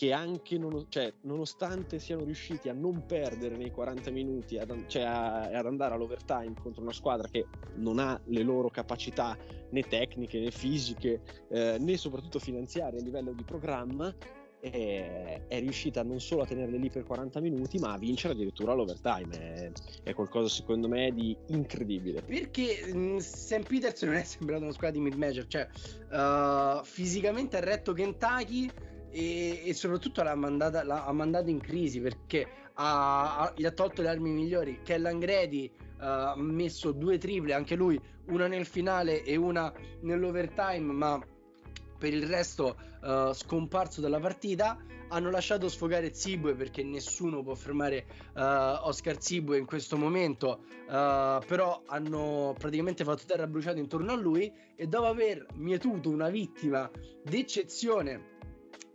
che 0.00 0.12
anche 0.12 0.56
non, 0.56 0.86
cioè, 0.88 1.12
nonostante 1.24 1.98
siano 1.98 2.24
riusciti 2.24 2.70
a 2.70 2.72
non 2.72 3.04
perdere 3.04 3.58
nei 3.58 3.70
40 3.70 4.10
minuti, 4.10 4.56
ad, 4.56 4.86
cioè 4.86 5.02
a, 5.02 5.42
ad 5.42 5.66
andare 5.66 5.92
all'overtime 5.92 6.54
contro 6.58 6.80
una 6.80 6.94
squadra 6.94 7.28
che 7.28 7.44
non 7.74 7.98
ha 7.98 8.18
le 8.28 8.42
loro 8.42 8.70
capacità 8.70 9.36
né 9.68 9.82
tecniche 9.82 10.40
né 10.40 10.50
fisiche 10.50 11.20
eh, 11.50 11.76
né 11.78 11.98
soprattutto 11.98 12.38
finanziarie 12.38 12.98
a 12.98 13.02
livello 13.02 13.32
di 13.32 13.44
programma, 13.44 14.10
è, 14.58 15.42
è, 15.46 15.58
riuscita 15.60 16.02
non 16.02 16.18
solo 16.18 16.42
a 16.42 16.46
tenerle 16.46 16.78
lì 16.78 16.88
per 16.88 17.04
40 17.04 17.38
minuti, 17.40 17.78
ma 17.78 17.92
a 17.92 17.98
vincere 17.98 18.32
addirittura 18.32 18.72
l'overtime. 18.72 19.36
È, 19.36 19.70
è 20.02 20.14
qualcosa, 20.14 20.48
secondo 20.48 20.88
me, 20.88 21.12
di 21.12 21.36
incredibile. 21.48 22.22
Perché 22.22 22.90
mh, 22.90 23.18
St. 23.18 23.66
Peters 23.68 24.00
non 24.04 24.14
è 24.14 24.24
sembrato 24.24 24.62
una 24.62 24.72
squadra 24.72 24.98
di 24.98 25.04
mid-major, 25.04 25.46
cioè 25.46 25.68
uh, 26.10 26.82
fisicamente 26.84 27.58
ha 27.58 27.60
retto 27.60 27.92
Kentucky 27.92 28.70
e, 29.10 29.62
e 29.64 29.74
soprattutto 29.74 30.22
l'ha 30.22 30.34
mandata, 30.34 30.84
l'ha 30.84 31.10
mandata 31.12 31.50
in 31.50 31.60
crisi 31.60 32.00
perché 32.00 32.46
ha, 32.74 33.38
ha, 33.38 33.52
gli 33.56 33.64
ha 33.64 33.70
tolto 33.72 34.02
le 34.02 34.08
armi 34.08 34.30
migliori. 34.30 34.80
Kellan 34.82 35.18
Grady 35.18 35.70
uh, 35.74 36.02
ha 36.02 36.34
messo 36.36 36.92
due 36.92 37.18
triple, 37.18 37.52
anche 37.52 37.74
lui, 37.74 38.00
una 38.26 38.46
nel 38.46 38.66
finale 38.66 39.22
e 39.22 39.36
una 39.36 39.72
nell'overtime, 40.02 40.92
ma 40.92 41.20
per 41.98 42.14
il 42.14 42.26
resto 42.26 42.76
uh, 43.02 43.32
scomparso 43.32 44.00
dalla 44.00 44.20
partita. 44.20 44.78
Hanno 45.12 45.28
lasciato 45.28 45.68
sfogare 45.68 46.14
Zibue 46.14 46.54
perché 46.54 46.84
nessuno 46.84 47.42
può 47.42 47.56
fermare 47.56 48.06
uh, 48.36 48.86
Oscar 48.86 49.20
Zibue 49.20 49.58
in 49.58 49.66
questo 49.66 49.96
momento, 49.96 50.60
uh, 50.86 51.44
però 51.44 51.82
hanno 51.86 52.54
praticamente 52.56 53.02
fatto 53.02 53.24
terra 53.26 53.48
bruciata 53.48 53.80
intorno 53.80 54.12
a 54.12 54.16
lui 54.16 54.52
e 54.76 54.86
dopo 54.86 55.06
aver 55.06 55.44
mietuto 55.54 56.10
una 56.10 56.28
vittima 56.28 56.88
d'eccezione 57.24 58.29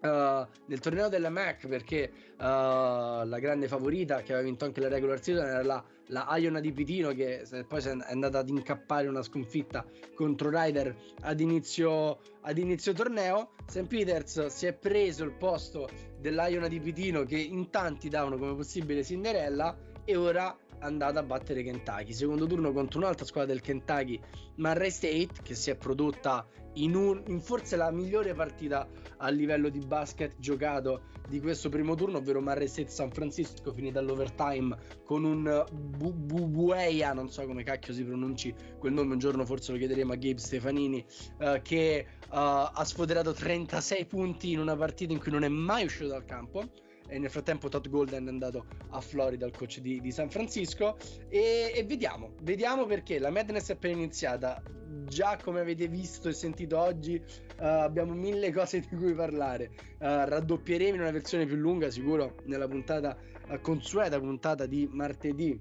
Uh, 0.05 0.45
nel 0.67 0.79
torneo 0.79 1.09
della 1.09 1.29
MAC 1.29 1.67
perché 1.67 2.11
uh, 2.33 2.37
la 2.37 3.37
grande 3.39 3.67
favorita 3.67 4.17
che 4.17 4.33
aveva 4.33 4.41
vinto 4.41 4.65
anche 4.65 4.79
la 4.79 4.87
regular 4.87 5.19
season 5.19 5.45
era 5.47 5.63
la, 5.63 5.83
la 6.07 6.35
Iona 6.37 6.59
di 6.59 6.71
Pitino 6.71 7.11
che 7.11 7.43
poi 7.67 7.81
è 7.81 7.97
andata 8.11 8.39
ad 8.39 8.49
incappare 8.49 9.07
una 9.07 9.23
sconfitta 9.23 9.83
contro 10.13 10.51
Ryder 10.51 10.95
ad 11.21 11.39
inizio, 11.39 12.19
ad 12.41 12.57
inizio 12.59 12.93
torneo 12.93 13.53
St. 13.65 13.87
Peters 13.87 14.45
si 14.47 14.67
è 14.67 14.73
preso 14.73 15.23
il 15.23 15.31
posto 15.31 15.89
dell'Iona 16.19 16.67
di 16.67 16.79
Pitino 16.79 17.23
che 17.23 17.37
in 17.37 17.71
tanti 17.71 18.07
davano 18.07 18.37
come 18.37 18.55
possibile 18.55 19.03
Cinderella 19.03 19.75
e 20.05 20.15
ora 20.15 20.55
andata 20.85 21.19
a 21.19 21.23
battere 21.23 21.63
Kentucky. 21.63 22.13
Secondo 22.13 22.45
turno 22.45 22.71
contro 22.71 22.99
un'altra 22.99 23.25
squadra 23.25 23.51
del 23.53 23.61
Kentucky, 23.61 24.19
Murray 24.55 24.89
State, 24.89 25.29
che 25.43 25.55
si 25.55 25.69
è 25.69 25.75
prodotta 25.75 26.47
in, 26.75 26.95
un, 26.95 27.23
in 27.27 27.39
forse 27.39 27.75
la 27.75 27.91
migliore 27.91 28.33
partita 28.33 28.87
a 29.17 29.29
livello 29.29 29.69
di 29.69 29.79
basket 29.79 30.35
giocato 30.37 31.03
di 31.27 31.39
questo 31.39 31.69
primo 31.69 31.95
turno, 31.95 32.17
ovvero 32.17 32.41
Murray 32.41 32.67
State 32.67 32.89
San 32.89 33.11
Francisco, 33.11 33.71
finita 33.71 33.99
all'overtime 33.99 34.77
con 35.03 35.23
un 35.23 35.65
Bubueia, 35.71 37.13
non 37.13 37.29
so 37.29 37.45
come 37.45 37.63
cacchio 37.63 37.93
si 37.93 38.03
pronunci 38.03 38.53
quel 38.77 38.93
nome, 38.93 39.13
un 39.13 39.19
giorno 39.19 39.45
forse 39.45 39.71
lo 39.71 39.77
chiederemo 39.77 40.13
a 40.13 40.15
Gabe 40.15 40.39
Stefanini, 40.39 41.05
uh, 41.39 41.61
che 41.61 42.05
uh, 42.21 42.27
ha 42.29 42.83
sfoderato 42.83 43.33
36 43.33 44.05
punti 44.05 44.51
in 44.51 44.59
una 44.59 44.75
partita 44.75 45.13
in 45.13 45.19
cui 45.19 45.31
non 45.31 45.43
è 45.43 45.49
mai 45.49 45.85
uscito 45.85 46.07
dal 46.07 46.25
campo 46.25 46.83
e 47.07 47.19
nel 47.19 47.29
frattempo 47.29 47.69
Todd 47.69 47.87
Golden 47.87 48.25
è 48.25 48.29
andato 48.29 48.65
a 48.89 49.01
Florida, 49.01 49.45
il 49.45 49.55
coach 49.55 49.79
di, 49.79 49.99
di 50.01 50.11
San 50.11 50.29
Francisco. 50.29 50.97
E, 51.29 51.71
e, 51.75 51.83
vediamo, 51.83 52.33
vediamo 52.41 52.85
perché. 52.85 53.19
La 53.19 53.29
Madness 53.29 53.69
è 53.69 53.73
appena 53.73 53.95
iniziata. 53.95 54.61
Già 55.07 55.37
come 55.43 55.59
avete 55.59 55.87
visto 55.87 56.29
e 56.29 56.33
sentito 56.33 56.79
oggi 56.79 57.15
uh, 57.15 57.63
abbiamo 57.63 58.13
mille 58.13 58.51
cose 58.51 58.79
di 58.79 58.95
cui 58.95 59.13
parlare. 59.13 59.71
Uh, 59.99 60.25
raddoppieremo 60.25 60.95
in 60.95 61.01
una 61.01 61.11
versione 61.11 61.45
più 61.45 61.55
lunga 61.55 61.89
sicuro 61.89 62.37
nella 62.45 62.67
puntata 62.67 63.17
uh, 63.49 63.59
consueta 63.61 64.19
puntata 64.19 64.65
di 64.65 64.87
martedì 64.91 65.59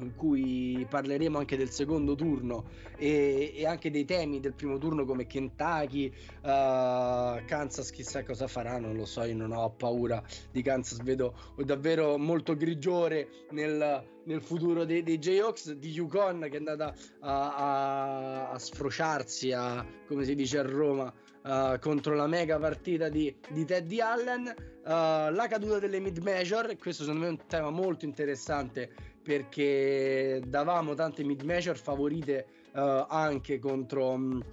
in 0.00 0.14
cui 0.14 0.86
parleremo 0.88 1.38
anche 1.38 1.56
del 1.56 1.70
secondo 1.70 2.14
turno 2.14 2.64
e, 2.96 3.52
e 3.54 3.66
anche 3.66 3.90
dei 3.90 4.04
temi 4.04 4.40
del 4.40 4.54
primo 4.54 4.78
turno 4.78 5.04
come 5.04 5.26
Kentucky, 5.26 6.12
uh, 6.42 7.44
Kansas 7.44 7.90
chissà 7.90 8.24
cosa 8.24 8.46
farà, 8.46 8.78
non 8.78 8.96
lo 8.96 9.04
so, 9.04 9.22
io 9.24 9.36
non 9.36 9.52
ho 9.52 9.70
paura 9.70 10.22
di 10.50 10.62
Kansas, 10.62 11.00
vedo 11.02 11.34
davvero 11.64 12.18
molto 12.18 12.56
grigiore 12.56 13.46
nel, 13.50 14.04
nel 14.24 14.42
futuro 14.42 14.84
dei, 14.84 15.02
dei 15.02 15.18
Jayhawks, 15.18 15.72
di 15.72 15.90
Yukon 15.90 16.40
che 16.50 16.56
è 16.56 16.56
andata 16.56 16.94
a, 17.20 17.54
a, 17.54 18.50
a 18.50 18.58
sfrociarsi, 18.58 19.52
a, 19.52 19.86
come 20.06 20.24
si 20.24 20.34
dice 20.34 20.58
a 20.58 20.62
Roma, 20.62 21.12
Uh, 21.42 21.78
contro 21.78 22.14
la 22.14 22.26
mega 22.26 22.58
partita 22.58 23.08
di, 23.08 23.34
di 23.48 23.64
Teddy 23.64 23.98
Allen, 23.98 24.54
uh, 24.84 25.32
la 25.32 25.46
caduta 25.48 25.78
delle 25.78 25.98
mid 25.98 26.18
major, 26.18 26.76
questo 26.76 27.04
secondo 27.04 27.24
me 27.24 27.28
è 27.28 27.30
un 27.30 27.46
tema 27.46 27.70
molto 27.70 28.04
interessante 28.04 29.09
perché 29.22 30.42
davamo 30.46 30.94
tante 30.94 31.22
mid 31.24 31.42
major 31.42 31.76
favorite 31.76 32.46
uh, 32.72 33.06
anche 33.08 33.58
contro, 33.58 34.10
um, 34.10 34.44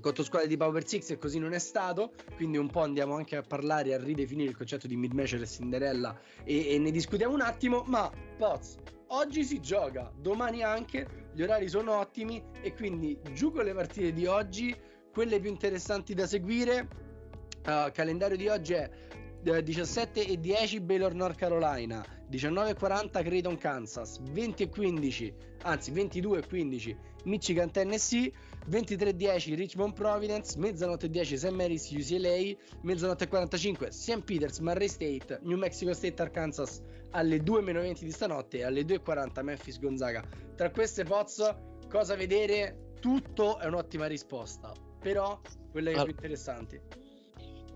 contro 0.00 0.22
squadre 0.22 0.48
di 0.48 0.56
Power 0.56 0.86
6 0.86 1.04
e 1.08 1.18
così 1.18 1.38
non 1.38 1.52
è 1.52 1.58
stato. 1.58 2.12
Quindi 2.36 2.56
un 2.56 2.68
po' 2.68 2.82
andiamo 2.82 3.14
anche 3.14 3.36
a 3.36 3.42
parlare 3.42 3.94
a 3.94 4.02
ridefinire 4.02 4.50
il 4.50 4.56
concetto 4.56 4.86
di 4.86 4.96
mid 4.96 5.12
major 5.12 5.40
e 5.40 5.46
Cinderella 5.46 6.18
e, 6.44 6.74
e 6.74 6.78
ne 6.78 6.90
discutiamo 6.90 7.34
un 7.34 7.40
attimo 7.40 7.82
ma 7.86 8.10
Poz 8.36 8.76
oggi 9.08 9.44
si 9.44 9.60
gioca 9.60 10.10
domani 10.16 10.62
anche 10.62 11.28
gli 11.32 11.42
orari 11.42 11.68
sono 11.68 11.98
ottimi 11.98 12.42
e 12.62 12.74
quindi 12.74 13.18
giù 13.32 13.52
con 13.52 13.64
le 13.64 13.74
partite 13.74 14.12
di 14.12 14.26
oggi 14.26 14.74
quelle 15.12 15.38
più 15.40 15.50
interessanti 15.50 16.14
da 16.14 16.26
seguire 16.26 16.88
uh, 17.66 17.90
calendario 17.92 18.36
di 18.36 18.48
oggi 18.48 18.72
è 18.72 18.90
17 19.44 20.26
e 20.26 20.40
10 20.40 20.80
Baylor 20.80 21.12
North 21.12 21.36
Carolina. 21.36 22.02
19 22.28 22.70
e 22.70 22.74
40 22.74 23.22
Creighton 23.22 23.58
Kansas. 23.58 24.18
20 24.18 24.62
e 24.62 24.68
15 24.70 25.34
anzi 25.64 25.90
22 25.90 26.38
e 26.38 26.46
15 26.46 26.96
Michigan 27.24 27.70
Tennessee. 27.70 28.32
23 28.66 29.10
e 29.10 29.14
10 29.14 29.54
Richmond 29.54 29.92
Providence. 29.92 30.58
Mezzanotte 30.58 31.06
e 31.06 31.10
10 31.10 31.36
St. 31.36 31.50
Mary's 31.50 31.90
UCLA 31.90 32.56
mezzanotte 32.80 33.24
e 33.24 33.28
45 33.28 33.92
St. 33.92 34.24
Peters 34.24 34.60
Murray 34.60 34.88
State. 34.88 35.40
New 35.42 35.58
Mexico 35.58 35.92
State 35.92 36.22
Arkansas. 36.22 36.80
Alle 37.10 37.42
2 37.42 37.60
meno 37.60 37.80
20 37.80 38.02
di 38.02 38.12
stanotte 38.12 38.58
e 38.58 38.64
alle 38.64 38.86
2 38.86 38.96
e 38.96 39.00
40 39.00 39.42
Memphis 39.42 39.78
Gonzaga. 39.78 40.24
Tra 40.56 40.70
queste 40.70 41.04
poz 41.04 41.54
cosa 41.90 42.16
vedere? 42.16 42.92
Tutto 42.98 43.58
è 43.58 43.66
un'ottima 43.66 44.06
risposta. 44.06 44.72
Però 45.00 45.38
quelle 45.70 45.92
ah. 45.92 46.02
più 46.04 46.12
interessanti 46.12 47.03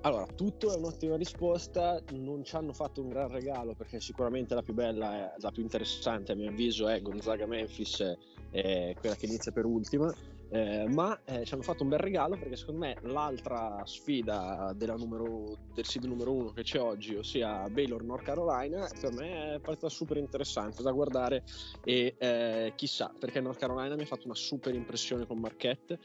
allora, 0.02 0.26
tutto 0.26 0.72
è 0.72 0.76
un'ottima 0.76 1.16
risposta, 1.16 2.00
non 2.12 2.44
ci 2.44 2.54
hanno 2.56 2.72
fatto 2.72 3.02
un 3.02 3.08
gran 3.08 3.28
regalo 3.28 3.74
perché 3.74 4.00
sicuramente 4.00 4.54
la 4.54 4.62
più 4.62 4.74
bella, 4.74 5.34
la 5.37 5.50
più 5.50 5.62
interessante 5.62 6.32
a 6.32 6.34
mio 6.34 6.50
avviso 6.50 6.88
è 6.88 7.02
Gonzaga 7.02 7.46
Memphis, 7.46 8.16
è 8.50 8.94
quella 8.98 9.16
che 9.16 9.26
inizia 9.26 9.50
per 9.50 9.64
ultima, 9.64 10.14
eh, 10.50 10.87
ma 10.88 11.18
eh, 11.24 11.44
ci 11.44 11.52
hanno 11.52 11.62
fatto 11.62 11.82
un 11.82 11.90
bel 11.90 11.98
regalo 11.98 12.38
perché 12.38 12.56
secondo 12.56 12.80
me 12.80 12.96
l'altra 13.02 13.82
sfida 13.84 14.74
numero, 14.96 15.58
del 15.74 15.84
seed 15.84 16.04
numero 16.04 16.32
uno 16.32 16.52
che 16.52 16.62
c'è 16.62 16.80
oggi, 16.80 17.14
ossia 17.14 17.68
Baylor 17.68 18.02
North 18.02 18.24
Carolina, 18.24 18.88
per 19.00 19.12
me 19.12 19.54
è 19.54 19.58
partita 19.61 19.88
super 19.88 20.16
interessante 20.16 20.82
da 20.82 20.90
guardare 20.92 21.44
e 21.84 22.14
eh, 22.18 22.72
chissà 22.76 23.12
perché 23.18 23.40
North 23.40 23.58
Carolina 23.58 23.94
mi 23.94 24.02
ha 24.02 24.06
fatto 24.06 24.24
una 24.24 24.34
super 24.34 24.74
impressione 24.74 25.26
con 25.26 25.38
Marquette 25.38 25.98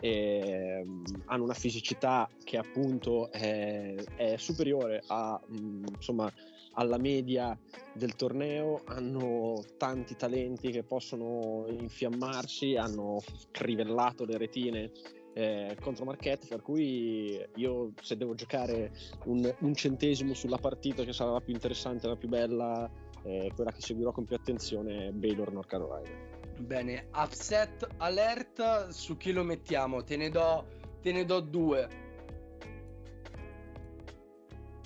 e, 0.00 0.82
um, 0.84 1.02
hanno 1.26 1.44
una 1.44 1.54
fisicità 1.54 2.28
che 2.44 2.56
appunto 2.56 3.30
è, 3.30 3.94
è 4.16 4.36
superiore 4.36 5.02
a, 5.06 5.40
um, 5.48 5.84
insomma, 5.94 6.32
alla 6.74 6.98
media 6.98 7.58
del 7.92 8.14
torneo, 8.14 8.82
hanno 8.84 9.62
tanti 9.76 10.14
talenti 10.14 10.70
che 10.70 10.84
possono 10.84 11.66
infiammarsi, 11.68 12.76
hanno 12.76 13.20
crivellato 13.50 14.24
le 14.24 14.38
retine 14.38 14.92
eh, 15.34 15.76
contro 15.80 16.04
Marquette, 16.04 16.46
per 16.48 16.62
cui 16.62 17.40
io 17.56 17.92
se 18.00 18.16
devo 18.16 18.34
giocare 18.34 18.92
un, 19.26 19.54
un, 19.60 19.74
centesimo 19.74 20.34
sulla 20.34 20.58
partita 20.58 21.04
che 21.04 21.12
sarà 21.12 21.32
la 21.32 21.40
più 21.40 21.52
interessante, 21.52 22.06
la 22.08 22.16
più 22.16 22.28
bella, 22.28 22.90
eh, 23.22 23.50
quella 23.54 23.72
che 23.72 23.80
seguirò 23.80 24.12
con 24.12 24.24
più 24.24 24.36
attenzione 24.36 25.12
Baylor 25.12 25.52
North 25.52 25.68
Carolina. 25.68 26.37
Bene, 26.58 27.08
upset 27.14 27.86
alert 27.98 28.88
su 28.88 29.16
chi 29.16 29.32
lo 29.32 29.44
mettiamo? 29.44 30.02
Te 30.02 30.16
ne 30.16 30.28
do, 30.28 30.66
te 31.00 31.12
ne 31.12 31.24
do 31.24 31.40
due. 31.40 31.88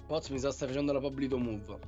Poz 0.06 0.28
mi 0.28 0.38
sta 0.38 0.52
facendo 0.52 0.92
la 0.92 1.00
Pablito 1.00 1.38
Move. 1.38 1.78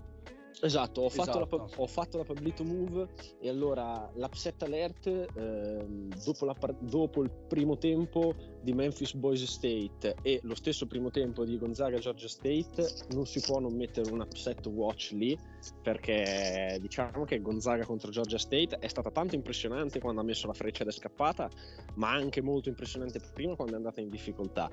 Esatto, 0.62 1.03
ho 1.03 1.11
fatto, 1.11 1.31
Esatto. 1.42 1.57
La, 1.57 1.68
ho 1.77 1.87
fatto 1.87 2.16
la 2.16 2.25
Pablito 2.25 2.64
Move 2.64 3.09
e 3.38 3.49
allora 3.49 4.11
l'upset 4.14 4.62
alert 4.62 5.07
ehm, 5.07 6.14
dopo, 6.25 6.44
la 6.47 6.55
par- 6.55 6.77
dopo 6.81 7.23
il 7.23 7.31
primo 7.31 7.77
tempo 7.77 8.35
di 8.64 8.72
Memphis 8.72 9.14
Boys 9.14 9.44
State 9.44 10.16
e 10.22 10.40
lo 10.42 10.55
stesso 10.55 10.87
primo 10.87 11.11
tempo 11.11 11.44
di 11.44 11.59
Gonzaga 11.59 11.98
Georgia 11.98 12.29
State 12.29 13.07
non 13.11 13.27
si 13.27 13.40
può 13.40 13.61
non 13.61 13.77
mettere 13.77 14.11
un 14.11 14.20
upset 14.20 14.66
watch 14.66 15.11
lì 15.12 15.38
perché 15.83 16.79
diciamo 16.81 17.24
che 17.24 17.40
Gonzaga 17.40 17.85
contro 17.85 18.11
Georgia 18.11 18.38
State 18.38 18.79
è 18.79 18.88
stata 18.88 19.11
tanto 19.11 19.35
impressionante 19.35 20.00
quando 20.00 20.22
ha 20.22 20.24
messo 20.24 20.46
la 20.46 20.55
freccia 20.55 20.83
ed 20.83 20.88
è 20.88 20.92
scappata 20.92 21.50
ma 21.96 22.11
anche 22.11 22.40
molto 22.40 22.70
impressionante 22.70 23.20
prima 23.35 23.55
quando 23.55 23.74
è 23.74 23.77
andata 23.77 24.00
in 24.00 24.09
difficoltà. 24.09 24.70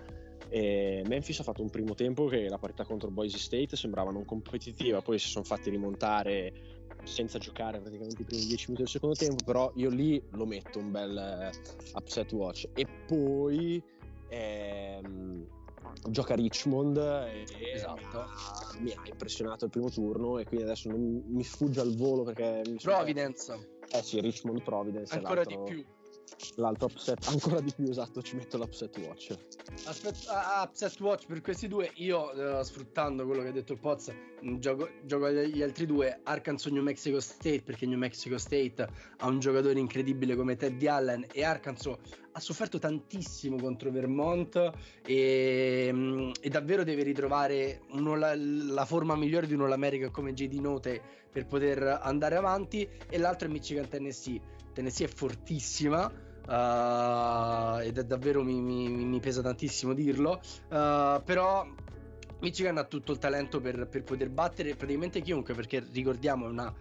E 0.50 1.04
Memphis 1.06 1.40
ha 1.40 1.44
fatto 1.44 1.62
un 1.62 1.70
primo 1.70 1.94
tempo 1.94 2.26
che 2.26 2.50
la 2.50 2.58
partita 2.58 2.84
contro 2.84 3.10
Boise 3.10 3.38
State 3.38 3.76
sembrava 3.76 4.12
non 4.12 4.26
competitiva, 4.26 5.02
poi 5.02 5.20
si 5.20 5.30
sono 5.30 5.46
fatti 5.46 5.70
rimontare 5.70 6.81
senza 7.04 7.38
giocare 7.40 7.80
praticamente 7.80 8.22
i 8.22 8.26
primi 8.26 8.46
10 8.46 8.64
minuti 8.72 8.84
del 8.84 8.92
secondo 8.92 9.16
tempo, 9.16 9.44
però 9.44 9.72
io 9.76 9.90
lì 9.90 10.22
lo 10.32 10.46
metto 10.46 10.80
un 10.80 10.92
bel 10.92 11.18
eh, 11.18 11.52
upset 11.94 12.32
watch. 12.34 12.68
E 12.74 12.86
poi 13.08 13.82
ehm, 14.30 15.46
gioca 16.10 16.36
Richmond 16.36 16.98
e 16.98 17.46
Esatto. 17.74 17.96
mi, 17.96 18.04
ha, 18.14 18.80
mi 18.80 18.92
ha 18.94 19.02
impressionato 19.10 19.66
il 19.66 19.72
primo 19.72 19.90
turno 19.90 20.38
e 20.40 20.46
quindi 20.46 20.66
adesso 20.66 20.90
non 20.90 21.24
mi 21.28 21.44
sfugge 21.44 21.80
al 21.82 21.96
volo 21.96 22.24
perché 22.24 22.62
mi 22.66 22.80
sono- 22.80 22.96
Providence, 22.96 23.70
Eh 23.92 24.02
sì, 24.04 24.20
Richmond 24.22 24.62
Providence. 24.64 25.14
ancora 25.16 25.44
di 25.44 25.58
più. 25.66 25.84
L'altro 26.56 26.88
upset, 26.88 27.26
ancora 27.30 27.62
di 27.62 27.72
più 27.76 27.88
esatto, 27.88 28.22
ci 28.22 28.36
metto 28.36 28.58
l'upset 28.58 28.98
watch. 29.00 29.36
Aspetta, 29.86 30.58
ah, 30.58 30.64
upset 30.64 31.00
watch 31.00 31.26
per 31.28 31.42
questi 31.42 31.68
due. 31.68 31.92
Io, 31.96 32.60
eh, 32.60 32.64
sfruttando 32.64 33.26
quello 33.26 33.42
che 33.44 33.50
ha 33.50 33.52
detto 33.52 33.76
Poz, 33.76 34.12
mh, 34.42 34.58
gioco, 34.58 34.90
gioco 35.04 35.30
gli 35.32 35.62
altri 35.62 35.86
due. 35.86 36.20
Arkansas 36.24 36.72
New 36.72 36.84
Mexico 36.84 37.20
State, 37.20 37.62
perché 37.62 37.86
New 37.86 37.98
Mexico 37.98 38.38
State 38.38 38.88
ha 39.18 39.28
un 39.28 39.40
giocatore 39.40 39.80
incredibile 39.80 40.36
come 40.36 40.56
Teddy 40.56 40.88
Allen. 40.88 41.26
E 41.32 41.44
Arkansas 41.44 41.96
ha 42.34 42.40
sofferto 42.40 42.80
tantissimo 42.80 43.58
contro 43.58 43.92
Vermont. 43.92 44.72
E, 45.06 45.92
mh, 45.92 46.32
e 46.42 46.50
davvero 46.50 46.84
deve 46.84 47.04
ritrovare 47.04 47.82
uno, 47.92 48.16
la, 48.16 48.36
la 48.36 48.86
forma 48.86 49.16
migliore 49.16 49.48
di 49.48 49.54
un 49.54 49.62
All 49.62 49.72
America 49.72 50.10
come 50.10 50.34
JD 50.34 50.56
Note 50.56 51.02
per 51.32 51.46
poter 51.46 52.00
andare 52.02 52.36
avanti. 52.36 52.88
E 53.08 53.18
l'altro 53.18 53.48
è 53.48 53.52
Michigan 53.52 53.88
Tennessee. 53.88 54.60
Tennessee 54.74 55.08
è 55.08 55.10
fortissima. 55.10 56.06
uh, 56.06 57.80
ed 57.80 57.98
è 57.98 58.04
davvero 58.04 58.44
mi, 58.44 58.60
mi- 58.60 58.90
mi 58.90 59.20
pesa 59.20 59.42
tantissimo 59.42 59.94
dirlo. 59.94 60.42
uh, 60.70 61.22
però 61.24 61.66
Michigan 62.42 62.78
ha 62.78 62.84
tutto 62.86 63.12
il 63.12 63.20
talento 63.20 63.62
per, 63.62 63.88
per 63.88 64.04
poter 64.04 64.30
battere 64.30 64.76
praticamente 64.76 65.22
chiunque, 65.22 65.54
perché 65.54 65.86
ricordiamo 65.92 66.48
è 66.48 66.50
una, 66.50 66.74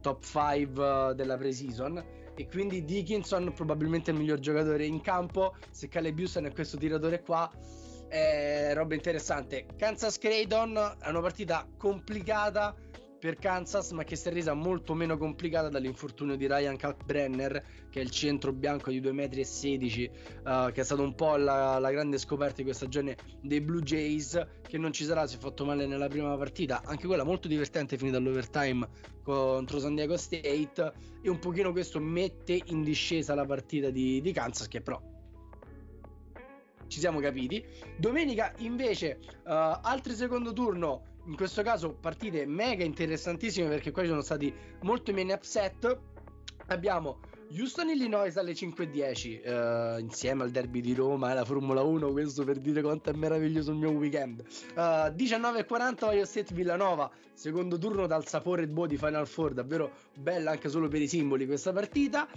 top 0.00 0.22
5 0.22 1.14
della 1.14 1.36
pre-season. 1.36 2.04
E 2.34 2.46
quindi 2.46 2.84
Dickinson 2.84 3.52
probabilmente 3.52 4.12
il 4.12 4.16
miglior 4.16 4.38
giocatore 4.38 4.84
in 4.84 5.00
campo. 5.00 5.56
Se 5.70 5.88
Caleb 5.88 6.16
Houston 6.18 6.46
è 6.46 6.52
questo 6.52 6.76
tiratore 6.76 7.20
qua, 7.20 7.50
è 8.08 8.70
roba 8.74 8.94
interessante. 8.94 9.66
Kansas 9.76 10.18
Creighton 10.18 10.76
è 11.00 11.08
una 11.08 11.20
partita 11.20 11.66
complicata 11.76 12.74
per 13.18 13.36
Kansas, 13.36 13.90
ma 13.90 14.04
che 14.04 14.16
si 14.16 14.28
è 14.28 14.32
resa 14.32 14.54
molto 14.54 14.94
meno 14.94 15.16
complicata 15.16 15.68
dall'infortunio 15.68 16.36
di 16.36 16.46
Ryan 16.46 16.76
Kalkbrenner, 16.76 17.64
che 17.90 18.00
è 18.00 18.02
il 18.02 18.10
centro 18.10 18.52
bianco 18.52 18.90
di 18.90 19.00
2,16 19.00 20.10
m, 20.44 20.72
che 20.72 20.80
è 20.80 20.84
stato 20.84 21.02
un 21.02 21.14
po' 21.14 21.36
la, 21.36 21.78
la 21.78 21.90
grande 21.90 22.18
scoperta 22.18 22.56
di 22.56 22.64
questa 22.64 22.86
stagione 22.86 23.16
dei 23.42 23.60
Blue 23.60 23.82
Jays, 23.82 24.40
che 24.62 24.78
non 24.78 24.92
ci 24.92 25.04
sarà, 25.04 25.26
si 25.26 25.36
è 25.36 25.38
fatto 25.38 25.64
male 25.64 25.86
nella 25.86 26.08
prima 26.08 26.36
partita, 26.36 26.82
anche 26.84 27.06
quella 27.06 27.24
molto 27.24 27.48
divertente 27.48 27.96
finita 27.96 28.18
all'overtime 28.18 28.88
contro 29.22 29.78
San 29.78 29.94
Diego 29.94 30.16
State, 30.16 30.92
e 31.22 31.28
un 31.28 31.38
pochino 31.38 31.72
questo 31.72 31.98
mette 32.00 32.60
in 32.66 32.82
discesa 32.82 33.34
la 33.34 33.44
partita 33.44 33.90
di, 33.90 34.20
di 34.20 34.32
Kansas, 34.32 34.68
che 34.68 34.80
però 34.80 35.00
ci 36.86 37.00
siamo 37.00 37.20
capiti. 37.20 37.64
Domenica 37.96 38.52
invece 38.58 39.18
uh, 39.20 39.50
altri 39.82 40.14
secondo 40.14 40.52
turno, 40.52 41.17
in 41.28 41.36
questo 41.36 41.62
caso 41.62 41.92
partite 41.92 42.46
mega 42.46 42.84
interessantissime 42.84 43.68
perché 43.68 43.90
qua 43.90 44.02
ci 44.02 44.08
sono 44.08 44.22
stati 44.22 44.52
molti 44.82 45.12
mini 45.12 45.32
upset. 45.32 45.98
Abbiamo 46.70 47.20
Houston 47.50 47.88
Illinois 47.88 48.36
alle 48.36 48.52
5.10 48.52 49.96
uh, 49.96 50.00
insieme 50.00 50.42
al 50.42 50.50
derby 50.50 50.80
di 50.80 50.92
Roma 50.94 51.30
e 51.30 51.34
la 51.34 51.44
Formula 51.44 51.82
1, 51.82 52.10
questo 52.12 52.44
per 52.44 52.58
dire 52.58 52.82
quanto 52.82 53.10
è 53.10 53.14
meraviglioso 53.14 53.70
il 53.70 53.78
mio 53.78 53.90
weekend. 53.90 54.44
Uh, 54.74 55.10
19.40 55.14 56.04
Ohio 56.04 56.24
State 56.26 56.52
Villanova, 56.52 57.10
secondo 57.32 57.78
turno 57.78 58.06
dal 58.06 58.26
sapore 58.26 58.66
boh 58.66 58.86
di 58.86 58.98
Final 58.98 59.26
Four, 59.26 59.54
davvero 59.54 59.92
bella 60.14 60.50
anche 60.50 60.68
solo 60.68 60.88
per 60.88 61.00
i 61.00 61.08
simboli 61.08 61.46
questa 61.46 61.72
partita. 61.72 62.28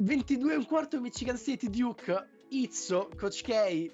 22 0.00 0.52
e 0.52 0.56
un 0.56 0.66
quarto 0.66 1.00
Michigan 1.00 1.36
State 1.36 1.68
Duke 1.70 2.28
Izzo, 2.50 3.08
Coach 3.16 3.42
K, 3.42 3.90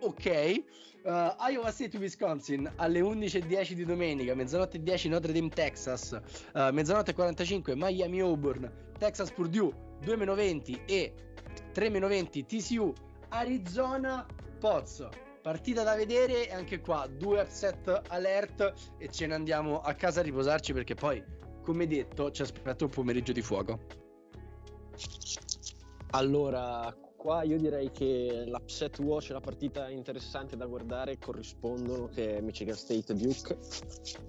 ok. 0.00 0.64
Uh, 1.06 1.32
Iowa 1.38 1.70
State 1.70 1.96
Wisconsin 1.98 2.68
alle 2.78 2.98
11.10 2.98 3.74
di 3.74 3.84
domenica, 3.84 4.34
mezzanotte 4.34 4.82
10 4.82 5.08
Notre 5.08 5.32
Dame 5.32 5.50
Texas, 5.50 6.20
uh, 6.54 6.72
mezzanotte 6.72 7.14
45 7.14 7.76
Miami 7.76 8.18
Auburn, 8.18 8.68
Texas 8.98 9.30
Purdue 9.30 9.72
2-20 10.02 10.80
e 10.84 11.14
3-20 11.72 12.44
TCU 12.46 12.92
Arizona 13.28 14.26
Pozzo. 14.58 15.08
Partita 15.42 15.84
da 15.84 15.94
vedere 15.94 16.48
e 16.48 16.52
anche 16.52 16.80
qua 16.80 17.06
due 17.06 17.40
upset 17.40 18.02
alert 18.08 18.72
e 18.98 19.08
ce 19.08 19.28
ne 19.28 19.34
andiamo 19.34 19.82
a 19.82 19.94
casa 19.94 20.18
a 20.18 20.22
riposarci 20.24 20.72
perché 20.72 20.96
poi, 20.96 21.22
come 21.62 21.86
detto, 21.86 22.32
ci 22.32 22.42
aspetta 22.42 22.82
un 22.82 22.90
pomeriggio 22.90 23.30
di 23.30 23.42
fuoco. 23.42 23.78
Allora, 26.10 26.92
qua 27.16 27.42
io 27.42 27.58
direi 27.58 27.90
che 27.90 28.44
l'upset 28.46 28.98
watch 29.00 29.30
la 29.30 29.40
partita 29.40 29.88
interessante 29.88 30.56
da 30.56 30.66
guardare 30.66 31.18
corrispondono 31.18 32.08
che 32.08 32.36
è 32.36 32.40
Michigan 32.40 32.76
State 32.76 33.14
Duke 33.14 33.58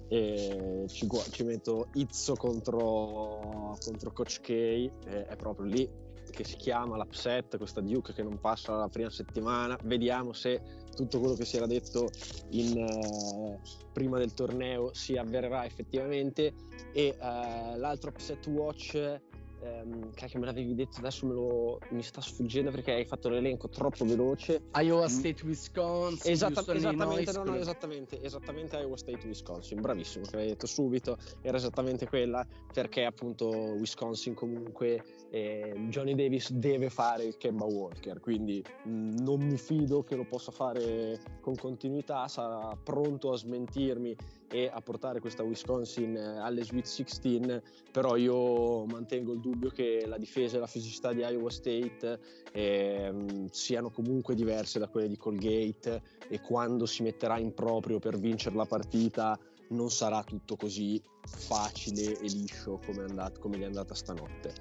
e 0.08 0.84
ci, 0.88 1.08
ci 1.30 1.44
metto 1.44 1.88
Izzo 1.94 2.34
contro, 2.34 3.76
contro 3.84 4.12
Coach 4.12 4.40
K 4.40 4.50
e 4.50 4.90
è 5.04 5.36
proprio 5.36 5.66
lì 5.66 6.06
che 6.30 6.44
si 6.44 6.56
chiama 6.56 6.96
l'upset 6.96 7.56
questa 7.56 7.80
Duke 7.80 8.12
che 8.12 8.22
non 8.22 8.38
passa 8.38 8.74
la 8.76 8.88
prima 8.88 9.10
settimana. 9.10 9.78
Vediamo 9.82 10.32
se 10.32 10.60
tutto 10.94 11.18
quello 11.18 11.34
che 11.34 11.44
si 11.44 11.56
era 11.56 11.66
detto 11.66 12.08
in, 12.50 12.76
eh, 12.78 13.60
prima 13.92 14.18
del 14.18 14.34
torneo 14.34 14.92
si 14.92 15.16
avvererà 15.16 15.64
effettivamente. 15.64 16.52
E 16.92 17.16
eh, 17.18 17.76
l'altro 17.76 18.10
upset 18.10 18.46
watch 18.46 19.20
ehm, 19.60 20.12
cacchio 20.14 20.38
me 20.40 20.46
l'avevi 20.46 20.74
detto 20.74 20.98
adesso 20.98 21.26
lo, 21.26 21.78
mi 21.90 22.02
sta 22.02 22.20
sfuggendo 22.20 22.70
perché 22.70 22.92
hai 22.92 23.04
fatto 23.04 23.28
l'elenco 23.28 23.68
troppo 23.68 24.04
veloce. 24.04 24.62
Iowa 24.74 25.04
Mm. 25.04 25.08
State 25.08 25.44
Wisconsin 25.44 26.32
Esatta- 26.32 26.74
esattamente, 26.74 27.32
no, 27.32 27.44
no, 27.44 27.54
esattamente, 27.56 28.22
esattamente 28.22 28.76
Iowa 28.76 28.96
State 28.96 29.26
Wisconsin, 29.26 29.80
bravissimo, 29.80 30.24
che 30.26 30.36
l'hai 30.36 30.46
detto 30.48 30.66
subito, 30.66 31.16
era 31.42 31.56
esattamente 31.56 32.06
quella, 32.06 32.46
perché 32.72 33.04
appunto 33.04 33.46
Wisconsin 33.48 34.34
comunque 34.34 35.02
eh, 35.30 35.74
Johnny 35.88 36.14
Davis 36.14 36.52
deve 36.52 36.88
fare 36.88 37.24
il 37.24 37.36
Kemba 37.36 37.64
Walker, 37.64 38.20
quindi 38.20 38.62
mh, 38.84 39.20
non 39.20 39.40
mi 39.40 39.58
fido 39.58 40.02
che 40.02 40.16
lo 40.16 40.24
possa 40.24 40.50
fare 40.50 41.20
con 41.40 41.54
continuità, 41.56 42.28
sarà 42.28 42.76
pronto 42.82 43.32
a 43.32 43.36
smentirmi 43.36 44.16
e 44.50 44.70
a 44.72 44.80
portare 44.80 45.20
questa 45.20 45.42
Wisconsin 45.42 46.16
eh, 46.16 46.38
alle 46.38 46.64
Sweet 46.64 46.86
16, 46.86 47.60
però 47.92 48.16
io 48.16 48.86
mantengo 48.86 49.32
il 49.32 49.40
dubbio 49.40 49.70
che 49.70 50.04
la 50.06 50.16
difesa 50.16 50.56
e 50.56 50.60
la 50.60 50.66
fisicità 50.66 51.12
di 51.12 51.20
Iowa 51.20 51.50
State 51.50 52.18
ehm, 52.52 53.48
siano 53.50 53.90
comunque 53.90 54.34
diverse 54.34 54.78
da 54.78 54.88
quelle 54.88 55.08
di 55.08 55.16
Colgate 55.16 56.02
e 56.28 56.40
quando 56.40 56.86
si 56.86 57.02
metterà 57.02 57.38
in 57.38 57.52
proprio 57.52 57.98
per 57.98 58.18
vincere 58.18 58.56
la 58.56 58.66
partita 58.66 59.38
non 59.68 59.90
sarà 59.90 60.22
tutto 60.22 60.56
così 60.56 61.02
facile 61.24 62.18
e 62.18 62.28
liscio 62.28 62.80
come, 62.84 63.02
andat- 63.02 63.38
come 63.38 63.58
è 63.58 63.64
andata 63.64 63.94
stanotte. 63.94 64.54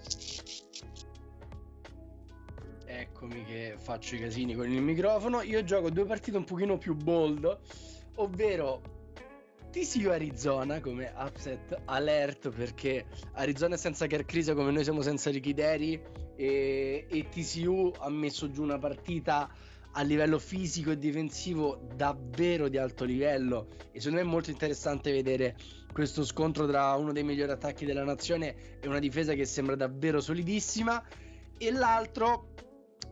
Eccomi 2.85 3.43
che 3.43 3.75
faccio 3.77 4.15
i 4.15 4.19
casini 4.19 4.55
con 4.55 4.71
il 4.71 4.81
microfono. 4.81 5.41
Io 5.41 5.63
gioco 5.63 5.89
due 5.89 6.05
partite 6.05 6.37
un 6.37 6.45
pochino 6.45 6.77
più 6.77 6.95
bold, 6.95 7.59
ovvero 8.15 8.81
TCU 9.71 10.09
Arizona 10.09 10.79
come 10.79 11.13
upset 11.15 11.81
alert 11.85 12.49
perché 12.49 13.05
Arizona 13.33 13.75
è 13.75 13.77
senza 13.77 14.07
Kerr 14.07 14.23
Kriisa 14.23 14.53
come 14.53 14.71
noi 14.71 14.83
siamo 14.83 15.01
senza 15.01 15.29
Ricky 15.29 15.53
Derry 15.53 16.01
e, 16.35 17.05
e 17.09 17.29
TCU 17.29 17.91
ha 17.99 18.09
messo 18.09 18.49
giù 18.49 18.63
una 18.63 18.79
partita 18.79 19.51
a 19.97 20.03
livello 20.03 20.37
fisico 20.37 20.91
e 20.91 20.97
difensivo 20.97 21.79
davvero 21.95 22.67
di 22.67 22.77
alto 22.77 23.03
livello. 23.03 23.67
E 23.91 23.99
secondo 23.99 24.21
me 24.21 24.27
è 24.27 24.31
molto 24.31 24.51
interessante 24.51 25.11
vedere 25.11 25.55
questo 25.91 26.23
scontro 26.23 26.67
tra 26.67 26.93
uno 26.93 27.11
dei 27.11 27.23
migliori 27.23 27.51
attacchi 27.51 27.83
della 27.83 28.03
nazione 28.03 28.79
e 28.79 28.87
una 28.87 28.99
difesa 28.99 29.33
che 29.33 29.45
sembra 29.45 29.75
davvero 29.75 30.21
solidissima 30.21 31.03
e 31.57 31.71
l'altro 31.71 32.49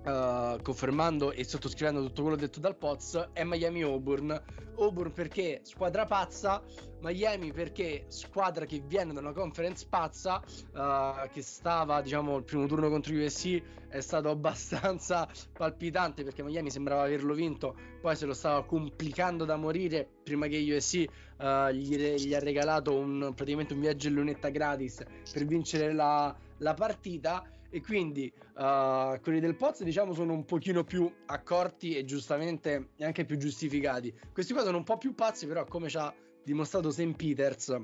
Uh, 0.05 0.61
confermando 0.61 1.31
e 1.31 1.43
sottoscrivendo 1.43 1.99
tutto 2.03 2.21
quello 2.21 2.37
detto 2.37 2.59
dal 2.59 2.75
Poz 2.75 3.29
è 3.33 3.43
Miami 3.43 3.81
Auburn. 3.81 4.39
Auburn 4.77 5.11
perché 5.11 5.61
squadra 5.63 6.05
pazza 6.05 6.63
Miami 7.05 7.51
perché 7.51 8.05
squadra 8.07 8.65
che 8.65 8.83
viene 8.85 9.13
da 9.13 9.19
una 9.19 9.31
conference 9.31 9.85
pazza 9.87 10.43
uh, 10.73 11.27
che 11.31 11.41
stava 11.41 12.01
diciamo 12.01 12.37
il 12.37 12.43
primo 12.43 12.65
turno 12.65 12.89
contro 12.89 13.13
USC 13.13 13.61
è 13.89 13.99
stato 13.99 14.29
abbastanza 14.31 15.27
palpitante 15.53 16.23
perché 16.23 16.43
Miami 16.43 16.71
sembrava 16.71 17.03
averlo 17.03 17.33
vinto 17.33 17.75
poi 18.01 18.15
se 18.15 18.25
lo 18.25 18.33
stava 18.33 18.63
complicando 18.63 19.45
da 19.45 19.55
morire 19.55 20.07
prima 20.23 20.47
che 20.47 20.57
USC 20.57 21.05
uh, 21.37 21.69
gli, 21.71 21.95
gli, 21.95 22.33
ha 22.33 22.39
regalato 22.39 22.95
un, 22.95 23.33
praticamente 23.35 23.73
un 23.73 23.81
viaggio 23.81 24.07
in 24.07 24.15
lunetta 24.15 24.49
gratis 24.49 25.03
per 25.31 25.45
vincere 25.45 25.93
la, 25.93 26.35
la 26.57 26.73
partita 26.73 27.43
e 27.75 27.81
quindi 27.81 28.31
uh, 28.55 29.19
quelli 29.19 29.41
del 29.41 29.57
Poz 29.57 29.83
diciamo 29.83 30.13
sono 30.13 30.31
un 30.31 30.45
pochino 30.45 30.85
più 30.85 31.11
accorti 31.25 31.97
e 31.97 32.05
giustamente 32.05 32.91
anche 33.01 33.25
più 33.25 33.35
giustificati 33.35 34.13
questi 34.31 34.53
qua 34.53 34.63
sono 34.63 34.77
un 34.77 34.85
po' 34.85 34.97
più 34.97 35.13
pazzi 35.13 35.45
però 35.45 35.65
come 35.65 35.89
ci 35.89 35.97
ha 35.97 36.13
dimostrato 36.41 36.89
St. 36.89 37.11
Peters 37.17 37.75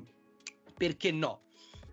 perché 0.74 1.12
no 1.12 1.42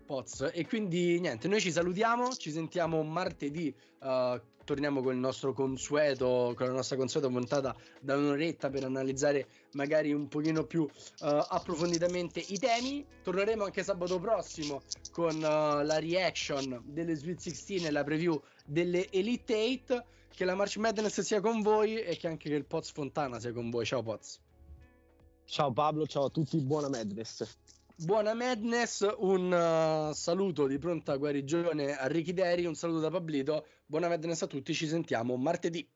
Poz 0.06 0.48
e 0.50 0.66
quindi 0.66 1.20
niente 1.20 1.46
noi 1.46 1.60
ci 1.60 1.70
salutiamo 1.70 2.32
ci 2.32 2.50
sentiamo 2.50 3.02
martedì 3.02 3.74
uh, 3.98 4.40
torniamo 4.70 5.02
con 5.02 5.14
il 5.14 5.18
nostro 5.18 5.52
consueto, 5.52 6.54
con 6.56 6.66
la 6.68 6.72
nostra 6.72 6.96
consueta 6.96 7.26
puntata 7.26 7.74
da 8.00 8.16
un'oretta 8.16 8.70
per 8.70 8.84
analizzare 8.84 9.48
magari 9.72 10.12
un 10.12 10.28
pochino 10.28 10.64
più 10.64 10.82
uh, 10.82 10.88
approfonditamente 11.18 12.38
i 12.38 12.56
temi. 12.56 13.04
Torneremo 13.24 13.64
anche 13.64 13.82
sabato 13.82 14.20
prossimo 14.20 14.82
con 15.10 15.34
uh, 15.34 15.40
la 15.40 15.98
reaction 15.98 16.82
delle 16.84 17.16
Sweet 17.16 17.40
16 17.40 17.86
e 17.86 17.90
la 17.90 18.04
preview 18.04 18.40
delle 18.64 19.10
Elite 19.10 19.80
8. 19.88 20.04
Che 20.32 20.44
la 20.44 20.54
March 20.54 20.76
Madness 20.76 21.20
sia 21.20 21.40
con 21.40 21.62
voi 21.62 22.00
e 22.00 22.16
che 22.16 22.28
anche 22.28 22.48
il 22.48 22.64
Poz 22.64 22.92
Fontana 22.92 23.40
sia 23.40 23.52
con 23.52 23.70
voi. 23.70 23.84
Ciao 23.84 24.04
Poz. 24.04 24.38
Ciao 25.46 25.72
Pablo, 25.72 26.06
ciao 26.06 26.26
a 26.26 26.30
tutti, 26.30 26.60
buona 26.60 26.88
Madness. 26.88 27.44
Buona 28.02 28.32
Madness, 28.32 29.06
un 29.18 29.52
uh, 29.52 30.14
saluto 30.14 30.66
di 30.66 30.78
pronta 30.78 31.16
guarigione 31.16 31.94
a 31.94 32.06
Ricky 32.06 32.32
Deri, 32.32 32.64
un 32.64 32.74
saluto 32.74 33.00
da 33.00 33.10
Pablito, 33.10 33.66
buona 33.84 34.08
Madness 34.08 34.40
a 34.40 34.46
tutti, 34.46 34.72
ci 34.72 34.86
sentiamo 34.88 35.36
martedì. 35.36 35.86